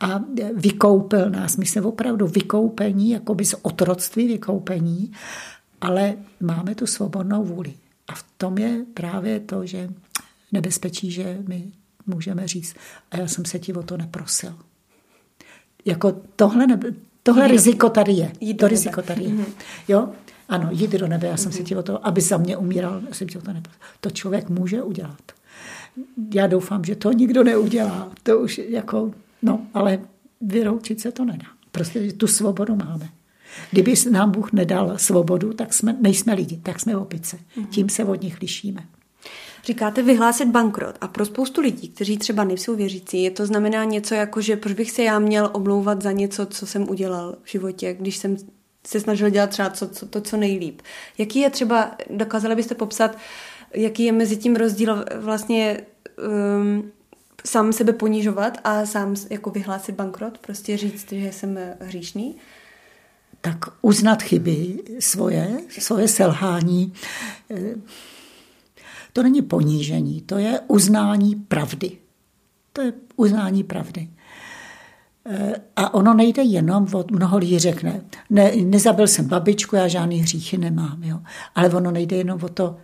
[0.00, 0.20] a
[0.54, 1.56] vykoupil nás.
[1.56, 5.12] My jsme opravdu vykoupení, jako by z otroctví vykoupení,
[5.80, 7.74] ale máme tu svobodnou vůli.
[8.08, 9.88] A v tom je právě to, že
[10.52, 11.72] nebezpečí, že my
[12.06, 12.74] můžeme říct,
[13.10, 14.58] a já jsem se ti o to neprosil.
[15.84, 16.80] Jako tohle, ne,
[17.22, 18.32] tohle jít riziko tady je.
[18.40, 19.30] Jít to riziko tady je.
[19.30, 19.46] Mm-hmm.
[19.88, 20.08] Jo?
[20.48, 21.56] Ano, jít do nebe, já jsem mm-hmm.
[21.56, 23.80] se ti o to, aby za mě umíral, já jsem ti o to neprosil.
[24.00, 25.22] To člověk může udělat.
[26.34, 28.12] Já doufám, že to nikdo neudělá.
[28.22, 30.00] To už jako, no, ale
[30.40, 31.46] vyroučit se to nedá.
[31.72, 33.08] Prostě tu svobodu máme.
[33.70, 37.36] Kdyby nám Bůh nedal svobodu, tak jsme, nejsme lidi, tak jsme opice.
[37.36, 37.66] Mm-hmm.
[37.66, 38.84] Tím se od nich lišíme.
[39.64, 44.14] Říkáte vyhlásit bankrot a pro spoustu lidí, kteří třeba nejsou věřící, je to znamená něco
[44.14, 47.94] jako, že proč bych se já měl omlouvat za něco, co jsem udělal v životě,
[47.94, 48.36] když jsem
[48.86, 50.82] se snažil dělat třeba co, co, to, co nejlíp.
[51.18, 53.18] Jaký je třeba, dokázali byste popsat,
[53.74, 55.80] jaký je mezi tím rozdíl vlastně
[56.58, 56.90] um,
[57.46, 62.36] sám sebe ponižovat a sám jako vyhlásit bankrot, prostě říct, že jsem hříšný?
[63.40, 66.92] Tak uznat chyby svoje, svoje selhání,
[69.18, 71.90] to není ponížení, to je uznání pravdy.
[72.72, 74.08] To je uznání pravdy.
[75.26, 78.00] E, a ono nejde jenom o, mnoho lidí řekne,
[78.30, 81.02] ne, nezabil jsem babičku, já žádný hříchy nemám.
[81.02, 81.20] Jo.
[81.54, 82.76] Ale ono nejde jenom o to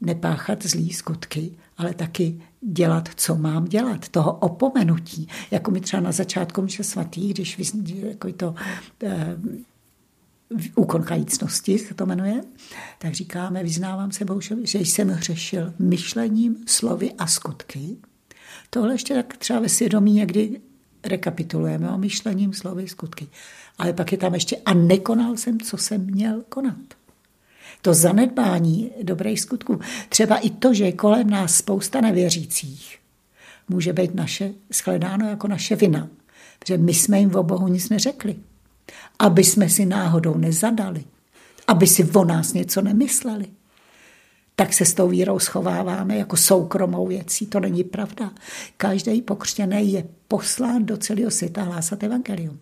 [0.00, 5.28] nepáchat zlý skutky, ale taky dělat, co mám dělat, toho opomenutí.
[5.50, 7.72] Jako mi třeba na začátku mše svatý, když
[8.08, 8.54] jako to
[9.02, 9.36] e,
[10.74, 12.40] úkon kajícnosti se to jmenuje,
[12.98, 17.96] tak říkáme, vyznávám se Bohušovi, že jsem hřešil myšlením, slovy a skutky.
[18.70, 20.60] Tohle ještě tak třeba ve svědomí někdy
[21.04, 23.28] rekapitulujeme o myšlením, slovy, skutky.
[23.78, 26.78] Ale pak je tam ještě a nekonal jsem, co jsem měl konat.
[27.82, 32.98] To zanedbání dobrých skutků, třeba i to, že je kolem nás spousta nevěřících,
[33.68, 36.08] může být naše, shledáno jako naše vina.
[36.58, 38.36] Protože my jsme jim o Bohu nic neřekli
[39.18, 41.04] aby jsme si náhodou nezadali,
[41.66, 43.46] aby si o nás něco nemysleli.
[44.56, 47.46] Tak se s tou vírou schováváme jako soukromou věcí.
[47.46, 48.30] To není pravda.
[48.76, 52.58] Každý pokřtěný je poslán do celého světa hlásat evangelium.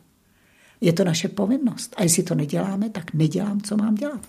[0.81, 1.95] Je to naše povinnost.
[1.97, 4.21] A jestli to neděláme, tak nedělám, co mám dělat.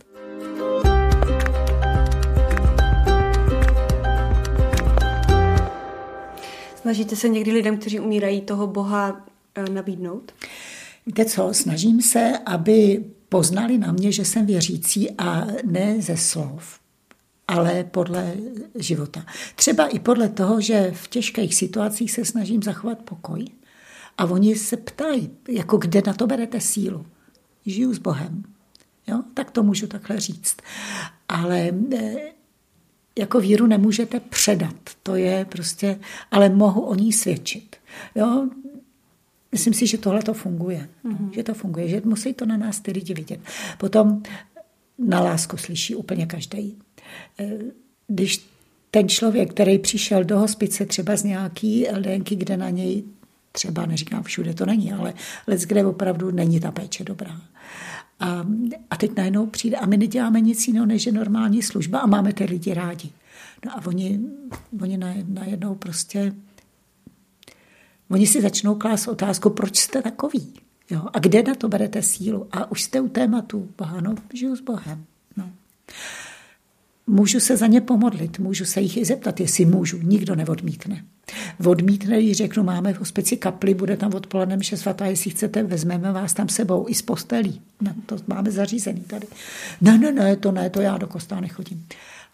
[6.75, 10.31] Snažíte se někdy lidem, kteří umírají, toho Boha eh, nabídnout?
[11.07, 16.79] Víte co, snažím se, aby poznali na mě, že jsem věřící a ne ze slov,
[17.47, 18.35] ale podle
[18.75, 19.25] života.
[19.55, 23.45] Třeba i podle toho, že v těžkých situacích se snažím zachovat pokoj.
[24.17, 27.05] A oni se ptají, jako kde na to berete sílu.
[27.65, 28.43] Žiju s Bohem.
[29.07, 29.23] Jo?
[29.33, 30.57] Tak to můžu takhle říct.
[31.29, 32.15] Ale e,
[33.19, 34.75] jako víru nemůžete předat.
[35.03, 35.99] To je prostě,
[36.31, 37.75] ale mohu o ní svědčit.
[38.15, 38.49] Jo?
[39.57, 40.89] Myslím si, že tohle to funguje.
[41.05, 41.29] Mm-hmm.
[41.31, 43.39] Že to funguje, že musí to na nás ty lidi vidět.
[43.77, 44.21] Potom
[44.99, 46.77] na lásku slyší úplně každý.
[47.39, 47.57] Eh,
[48.07, 48.45] když
[48.91, 53.03] ten člověk, který přišel do hospice třeba z nějaký LDNky, kde na něj
[53.51, 55.13] třeba, neříkám všude to není, ale
[55.47, 57.41] let, kde opravdu není ta péče dobrá.
[58.19, 58.45] A,
[58.89, 62.33] a teď najednou přijde a my neděláme nic jiného, než je normální služba a máme
[62.33, 63.09] ty lidi rádi.
[63.65, 64.19] No a oni,
[64.81, 66.33] oni najednou prostě
[68.09, 70.53] Oni si začnou klást otázku, proč jste takový?
[70.89, 71.01] Jo?
[71.13, 72.47] A kde na to berete sílu?
[72.51, 75.05] A už jste u tématu Boha, no, žiju s Bohem.
[75.37, 75.49] No.
[77.07, 79.97] Můžu se za ně pomodlit, můžu se jich i zeptat, jestli můžu.
[80.01, 81.05] Nikdo neodmítne.
[81.65, 86.11] Odmítne, když řeknu, máme v hospici kapli, bude tam odpoledne mše svatá, jestli chcete, vezmeme
[86.11, 87.61] vás tam sebou i z postelí.
[87.81, 89.27] No, to máme zařízený tady.
[89.81, 91.85] Ne, ne, ne, to ne, to já do kostela nechodím.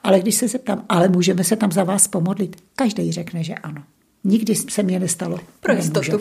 [0.04, 3.84] Ale když se zeptám, ale můžeme se tam za vás pomodlit, každý řekne, že ano.
[4.24, 5.40] Nikdy se mě nestalo.
[5.60, 6.20] Pro jistotu.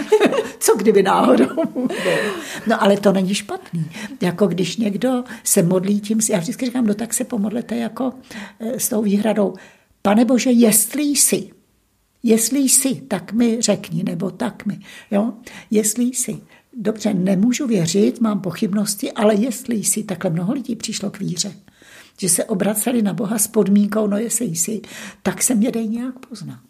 [0.58, 1.46] Co kdyby náhodou?
[2.66, 3.90] no ale to není špatný.
[4.20, 8.12] Jako když někdo se modlí tím, já vždycky říkám, no tak se pomodlete jako
[8.60, 9.54] eh, s tou výhradou.
[10.02, 11.50] Pane Bože, jestli jsi,
[12.22, 14.78] jestli jsi, tak mi řekni, nebo tak mi.
[15.10, 15.32] Jo?
[15.70, 16.40] Jestli jsi.
[16.76, 21.52] Dobře, nemůžu věřit, mám pochybnosti, ale jestli jsi, takhle mnoho lidí přišlo k víře
[22.20, 24.80] že se obraceli na Boha s podmínkou, no jestli jsi,
[25.22, 26.60] tak se mě dej nějak poznat.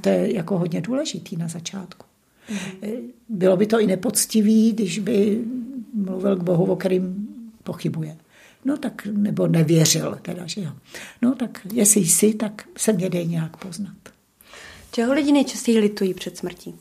[0.00, 2.06] To je jako hodně důležitý na začátku.
[2.50, 2.98] Mm.
[3.28, 5.44] Bylo by to i nepoctivý, když by
[5.94, 7.28] mluvil k Bohu, o kterým
[7.62, 8.16] pochybuje.
[8.64, 10.72] No tak, nebo nevěřil teda, že jo.
[11.22, 13.96] No tak jestli jsi, tak se mě dej nějak poznat.
[14.90, 16.74] Čeho lidi nejčastěji litují před smrtí?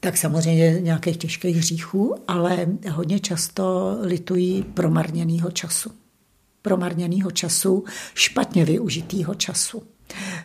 [0.00, 5.90] Tak samozřejmě nějakých těžkých hříchů, ale hodně často litují promarněného času.
[6.62, 7.84] Promarněného času,
[8.14, 9.82] špatně využitého času.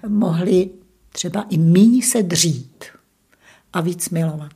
[0.07, 0.69] Mohli
[1.09, 2.85] třeba i míň se dřít
[3.73, 4.53] a víc milovat.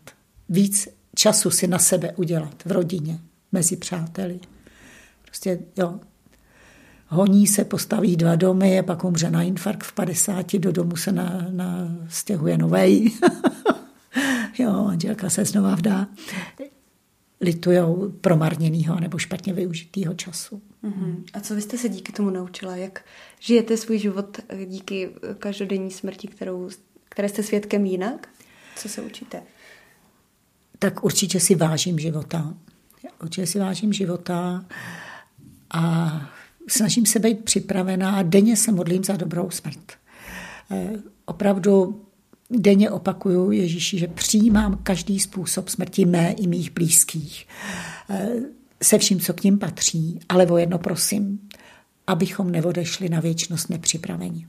[0.50, 3.20] Víc času si na sebe udělat v rodině,
[3.52, 4.40] mezi přáteli.
[5.26, 6.00] Prostě jo,
[7.08, 11.12] honí se, postaví dva domy a pak umře na infarkt v 50, do domu se
[11.12, 13.12] na, na stěhuje novej.
[14.60, 16.08] jo, manželka se znova vdá.
[17.42, 20.62] Litujou promarněného nebo špatně využitého času.
[20.84, 21.24] Uh-huh.
[21.34, 22.76] A co vy jste se díky tomu naučila?
[22.76, 23.06] Jak
[23.40, 25.10] žijete svůj život díky
[25.40, 26.70] každodenní smrti, kterou,
[27.10, 28.30] které jste svědkem jinak?
[28.76, 29.44] Co se učíte?
[30.80, 32.54] Tak určitě si vážím života.
[33.22, 34.66] Určitě si vážím života
[35.72, 36.12] a
[36.68, 39.94] snažím se být připravená a denně se modlím za dobrou smrt.
[40.72, 40.94] Eh,
[41.26, 42.02] opravdu
[42.62, 47.48] denně opakuju Ježíši, že přijímám každý způsob smrti mé i mých blízkých
[48.10, 48.30] eh,
[48.84, 51.50] se vším, co k ním patří, ale o jedno prosím,
[52.08, 54.48] abychom neodešli na věčnost nepřipraveni.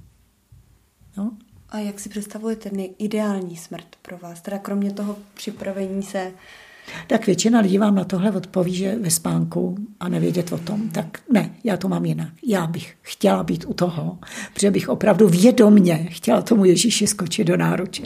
[1.17, 1.37] No?
[1.69, 4.41] A jak si představujete ideální smrt pro vás?
[4.41, 6.33] Teda kromě toho připravení se...
[7.07, 10.89] Tak většina lidí vám na tohle odpoví, že ve spánku a nevědět o tom.
[10.89, 12.28] Tak ne, já to mám jinak.
[12.47, 14.18] Já bych chtěla být u toho,
[14.55, 18.03] protože bych opravdu vědomně chtěla tomu Ježíši skočit do náruče.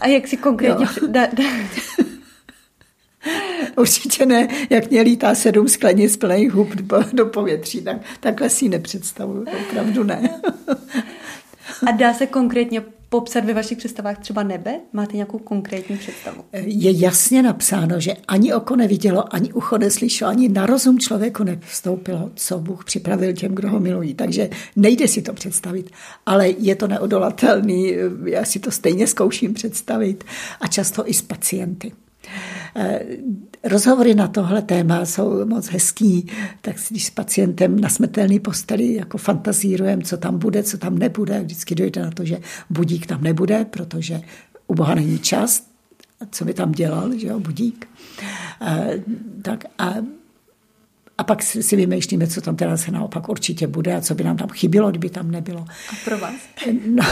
[0.00, 0.86] A jak si konkrétně...
[1.08, 1.42] Da, da,
[3.76, 6.74] Určitě ne, jak mě lítá sedm sklenic plných hub
[7.12, 10.40] do povětří, tak, takhle si ji nepředstavuju, opravdu ne.
[11.86, 14.80] A dá se konkrétně popsat ve vašich představách třeba nebe?
[14.92, 16.44] Máte nějakou konkrétní představu?
[16.52, 22.30] Je jasně napsáno, že ani oko nevidělo, ani ucho neslyšelo, ani na rozum člověku nevstoupilo,
[22.34, 24.14] co Bůh připravil těm, kdo ho milují.
[24.14, 25.90] Takže nejde si to představit,
[26.26, 30.24] ale je to neodolatelný, já si to stejně zkouším představit
[30.60, 31.92] a často i s pacienty.
[33.64, 36.26] Rozhovory na tohle téma jsou moc hezký,
[36.60, 41.40] tak když s pacientem na smrtelný posteli jako fantazírujeme, co tam bude, co tam nebude,
[41.40, 42.38] vždycky dojde na to, že
[42.70, 44.20] budík tam nebude, protože
[44.66, 45.66] u Boha není čas,
[46.30, 47.88] co by tam dělal, že jo, budík.
[48.62, 49.02] Eh,
[49.42, 49.94] tak a
[51.18, 54.36] a pak si vymýšlíme, co tam teda se naopak určitě bude a co by nám
[54.36, 55.60] tam chybilo, kdyby tam nebylo.
[55.60, 56.34] A pro vás?
[56.86, 57.04] No,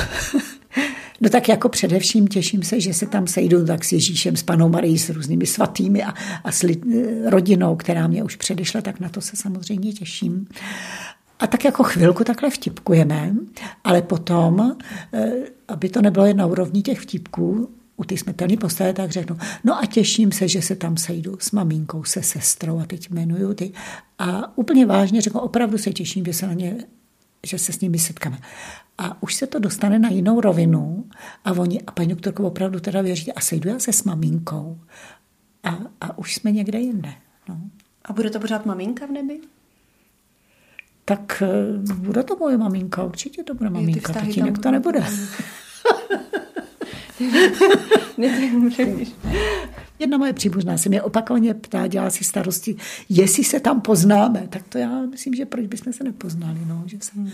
[1.21, 4.69] No tak jako především těším se, že se tam sejdu tak s Ježíšem, s panou
[4.69, 6.15] Marií, s různými svatými a,
[6.45, 6.85] a s lid,
[7.27, 10.47] rodinou, která mě už předešla, tak na to se samozřejmě těším.
[11.39, 13.35] A tak jako chvilku takhle vtipkujeme,
[13.85, 14.77] ale potom,
[15.13, 15.33] eh,
[15.69, 19.79] aby to nebylo jen na úrovni těch vtipků, u ty smrtelné postave, tak řeknu, no
[19.79, 23.73] a těším se, že se tam sejdu s maminkou, se sestrou a teď jmenuju ty.
[24.19, 26.77] A úplně vážně řeknu, opravdu se těším, že se na ně
[27.47, 28.39] že se s nimi setkáme.
[28.99, 31.05] A už se to dostane na jinou rovinu
[31.45, 34.81] a oni, a paní doktorko opravdu teda věří, a sejdu já se s maminkou.
[35.65, 37.13] A, a už jsme někde jinde.
[37.49, 37.61] No.
[38.05, 39.41] A bude to pořád maminka v nebi?
[41.05, 45.05] Tak uh, bude to moje maminka, určitě to bude maminka, tatínek to nebude.
[50.01, 52.77] Jedna moje příbuzná se mě opakovaně ptá, dělá si starosti,
[53.09, 54.47] jestli se tam poznáme.
[54.51, 57.31] Tak to já myslím, že proč bychom se nepoznali, no, že, se, hmm.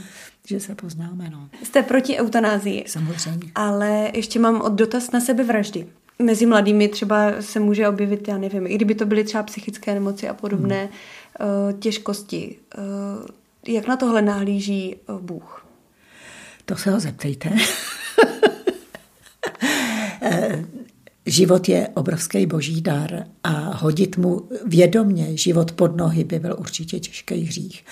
[0.46, 1.30] že se poznáme.
[1.30, 1.48] No.
[1.62, 2.84] Jste proti eutanázii.
[2.86, 3.52] Samozřejmě.
[3.54, 5.86] Ale ještě mám od dotaz na sebe vraždy.
[6.18, 10.28] Mezi mladými třeba se může objevit, já nevím, i kdyby to byly třeba psychické nemoci
[10.28, 10.90] a podobné hmm.
[11.50, 12.56] uh, těžkosti.
[12.78, 12.84] Uh,
[13.74, 15.66] jak na tohle nahlíží uh, Bůh?
[16.64, 17.50] To se ho zeptejte.
[21.27, 27.01] Život je obrovský boží dar a hodit mu vědomně život pod nohy by byl určitě
[27.01, 27.85] těžký hřích.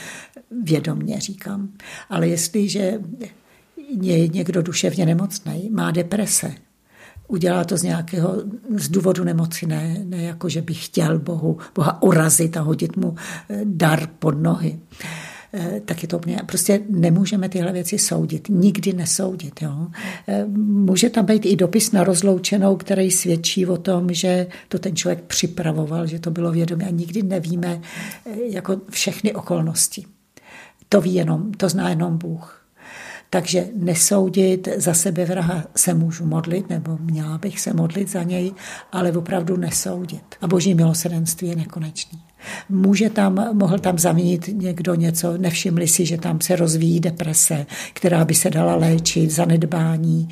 [0.63, 1.69] Vědomně říkám.
[2.11, 3.01] Ale jestliže
[4.01, 6.55] je někdo duševně nemocný, má deprese,
[7.29, 8.37] udělá to z nějakého,
[8.77, 13.15] z důvodu nemoci, ne, ne jako, že by chtěl Bohu, Boha urazit a hodit mu
[13.65, 14.79] dar pod nohy.
[15.05, 15.34] Eh,
[15.85, 19.63] tak je to úplně, prostě nemůžeme tyhle věci soudit, nikdy nesoudit.
[19.63, 19.87] Jo.
[20.29, 24.97] Eh, může tam být i dopis na rozloučenou, který svědčí o tom, že to ten
[24.97, 27.81] člověk připravoval, že to bylo vědomé a nikdy nevíme
[28.51, 30.05] jako všechny okolnosti.
[30.89, 32.65] To ví jenom, to zná jenom Bůh.
[33.31, 38.53] Takže nesoudit za sebe vraha se můžu modlit, nebo měla bych se modlit za něj,
[38.93, 40.23] ale opravdu nesoudit.
[40.41, 42.23] A boží milosrdenství je nekonečný.
[42.69, 48.25] Může tam, mohl tam zaměnit někdo něco, nevšimli si, že tam se rozvíjí deprese, která
[48.25, 50.29] by se dala léčit, zanedbání,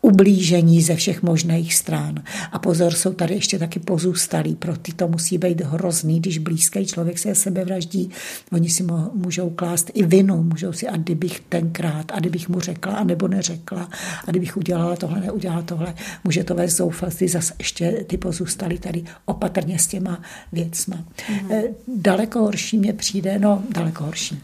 [0.00, 2.22] ublížení ze všech možných stran.
[2.52, 6.86] A pozor, jsou tady ještě taky pozůstalí, pro ty to musí být hrozný, když blízký
[6.86, 8.10] člověk se sebe vraždí,
[8.52, 8.84] oni si
[9.14, 13.28] můžou klást i vinu, můžou si, a kdybych tenkrát, a kdybych mu řekla, a nebo
[13.28, 13.90] neřekla,
[14.26, 15.94] a kdybych udělala tohle, neudělala tohle,
[16.24, 20.22] může to vést zoufalství, zase ještě ty pozůstalí tady opatrně s těma
[20.52, 21.04] věcma.
[21.30, 21.50] Mm.
[21.96, 24.42] Daleko horší mě přijde, no daleko horší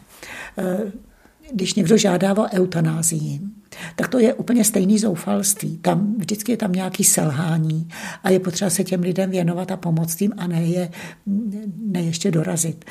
[0.57, 0.91] eh,
[1.53, 3.41] když někdo žádá o eutanázii,
[3.95, 5.77] tak to je úplně stejný zoufalství.
[5.77, 7.89] Tam vždycky je tam nějaký selhání
[8.23, 10.89] a je potřeba se těm lidem věnovat a pomoct jim a ne je
[11.77, 12.85] ne ještě dorazit.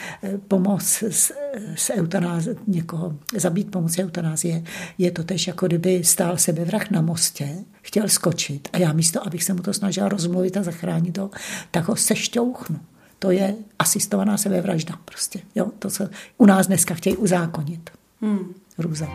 [0.49, 1.33] Pomoc s,
[1.75, 4.65] s eutanázi, někoho, zabít pomocí eutanázie
[4.99, 7.49] je to tež, jako kdyby stál sebevrah na mostě,
[7.83, 11.31] chtěl skočit a já místo, abych se mu to snažila rozmluvit a zachránit to,
[11.71, 12.79] tak ho sešťouchnu.
[13.19, 15.41] To je asistovaná sebevražda prostě.
[15.55, 17.91] Jo, to, co u nás dneska chtějí uzákonit.
[18.21, 18.55] Hmm.
[18.79, 19.07] Růza.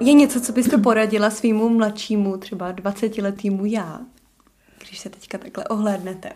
[0.00, 4.00] Je něco, co byste poradila svýmu mladšímu, třeba 20-letýmu já,
[4.78, 6.32] když se teďka takhle ohlédnete?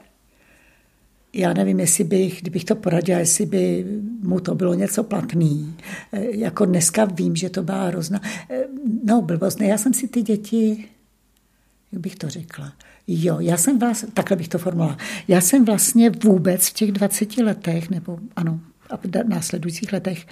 [1.32, 3.84] Já nevím, jestli bych, kdybych to poradila, jestli by
[4.22, 5.76] mu to bylo něco platný.
[6.12, 8.20] E, jako dneska vím, že to byla hrozná.
[8.50, 8.64] E,
[9.04, 10.84] no, blbost, ne, já jsem si ty děti,
[11.92, 12.72] jak bych to řekla,
[13.06, 17.36] Jo, já jsem vás, takhle bych to formulovala, já jsem vlastně vůbec v těch 20
[17.36, 20.26] letech, nebo ano, a v následujících letech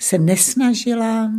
[0.00, 1.32] se nesnažila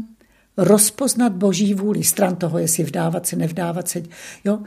[0.58, 4.04] rozpoznat boží vůli stran toho, jestli vdávat se, nevdávat se.
[4.44, 4.60] Jo?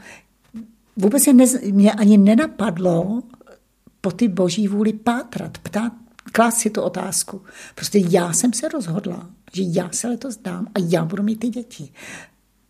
[0.97, 3.23] Vůbec mě, mě ani nenapadlo
[4.01, 5.93] po ty boží vůli pátrat, ptát,
[6.31, 7.41] klást si tu otázku.
[7.75, 11.49] Prostě já jsem se rozhodla, že já se letos dám a já budu mít ty
[11.49, 11.91] děti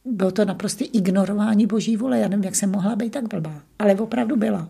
[0.06, 2.20] bylo to naprosto ignorování boží vůle.
[2.20, 4.70] Já nevím, jak jsem mohla být tak blbá, ale opravdu byla.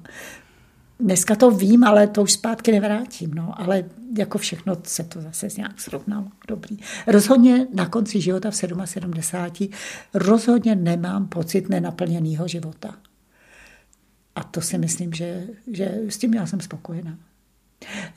[0.99, 3.33] Dneska to vím, ale to už zpátky nevrátím.
[3.33, 3.61] No.
[3.61, 3.83] Ale
[4.17, 6.27] jako všechno se to zase nějak srovnalo.
[6.47, 6.77] Dobrý.
[7.07, 9.69] Rozhodně na konci života v 77
[10.13, 12.95] rozhodně nemám pocit nenaplněného života.
[14.36, 17.17] A to si myslím, že, že s tím já jsem spokojená.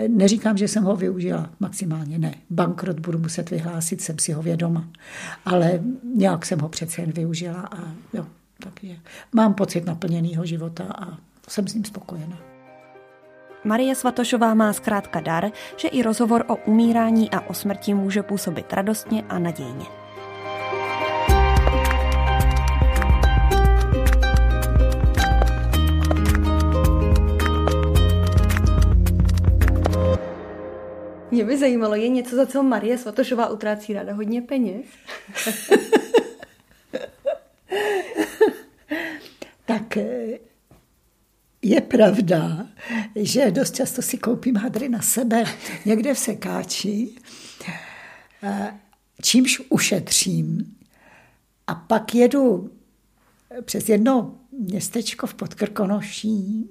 [0.09, 2.35] Neříkám, že jsem ho využila maximálně, ne.
[2.51, 4.89] Bankrot budu muset vyhlásit, jsem si ho vědoma.
[5.45, 5.81] Ale
[6.15, 7.79] nějak jsem ho přece jen využila a
[8.13, 8.27] jo,
[8.63, 8.97] takže
[9.33, 12.39] mám pocit naplněného života a jsem s ním spokojená.
[13.65, 18.73] Marie Svatošová má zkrátka dar, že i rozhovor o umírání a o smrti může působit
[18.73, 20.08] radostně a nadějně.
[31.31, 34.87] Mě by zajímalo, je něco, za co Marie Svatošová utrácí ráda hodně peněz?
[39.65, 40.39] tak eh,
[41.63, 42.67] je pravda,
[43.17, 45.45] že dost často si koupím hadry na sebe
[45.85, 47.15] někde v sekáči,
[48.43, 48.75] eh,
[49.23, 50.77] čímž ušetřím.
[51.67, 52.71] A pak jedu
[53.65, 56.71] přes jedno městečko v Podkrkonoší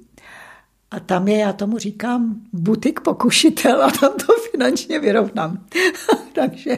[0.92, 5.66] a tam je, já tomu říkám, butik pokušitel a tam to finančně vyrovnám.
[6.34, 6.78] takže,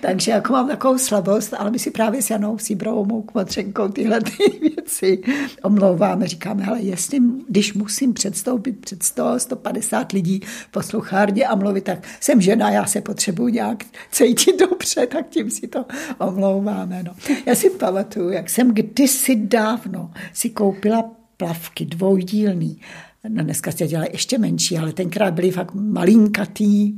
[0.00, 4.20] takže jako mám takovou slabost, ale my si právě s Janou Síbrovou, mou kvatřenkou, tyhle
[4.20, 5.22] ty věci
[5.62, 6.28] omlouváme.
[6.28, 10.40] Říkáme, ale jestli, když musím předstoupit před 100, 150 lidí
[10.70, 15.68] posluchárně a mluvit, tak jsem žena, já se potřebuji nějak cítit dobře, tak tím si
[15.68, 15.84] to
[16.18, 17.02] omlouváme.
[17.02, 17.14] No.
[17.46, 22.80] Já si pamatuju, jak jsem kdysi dávno si koupila plavky dvoudílný
[23.28, 26.92] no dneska se dělají ještě menší, ale tenkrát byly fakt malinkatý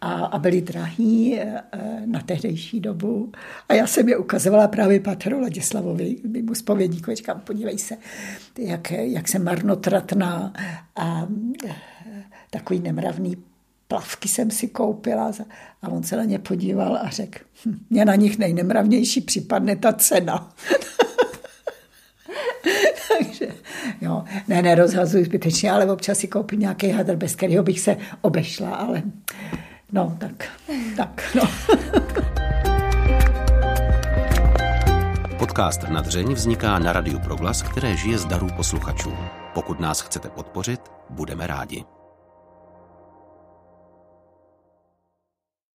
[0.00, 1.62] a, a byly drahý eh,
[2.06, 3.32] na tehdejší dobu.
[3.68, 7.96] A já jsem je ukazovala právě Patru Ladislavovi, mimo spovědníku, říkám, podívej se,
[8.58, 10.52] jak, jak jsem marnotratná
[10.96, 11.26] a
[11.66, 11.74] eh,
[12.50, 13.36] takový nemravný
[13.88, 15.32] plavky jsem si koupila
[15.82, 19.92] a on se na ně podíval a řekl, hm, mě na nich nejnemravnější připadne ta
[19.92, 20.50] cena.
[23.18, 23.46] Takže,
[24.00, 28.74] jo, ne, nerozhazuji zbytečně, ale občas si koupím nějaký hadr, bez kterého bych se obešla,
[28.74, 29.02] ale
[29.92, 30.48] no, tak,
[30.96, 31.42] tak, no.
[35.38, 39.12] Podcast Nadřeň vzniká na Radiu Proglas, které žije z darů posluchačů.
[39.54, 41.84] Pokud nás chcete podpořit, budeme rádi.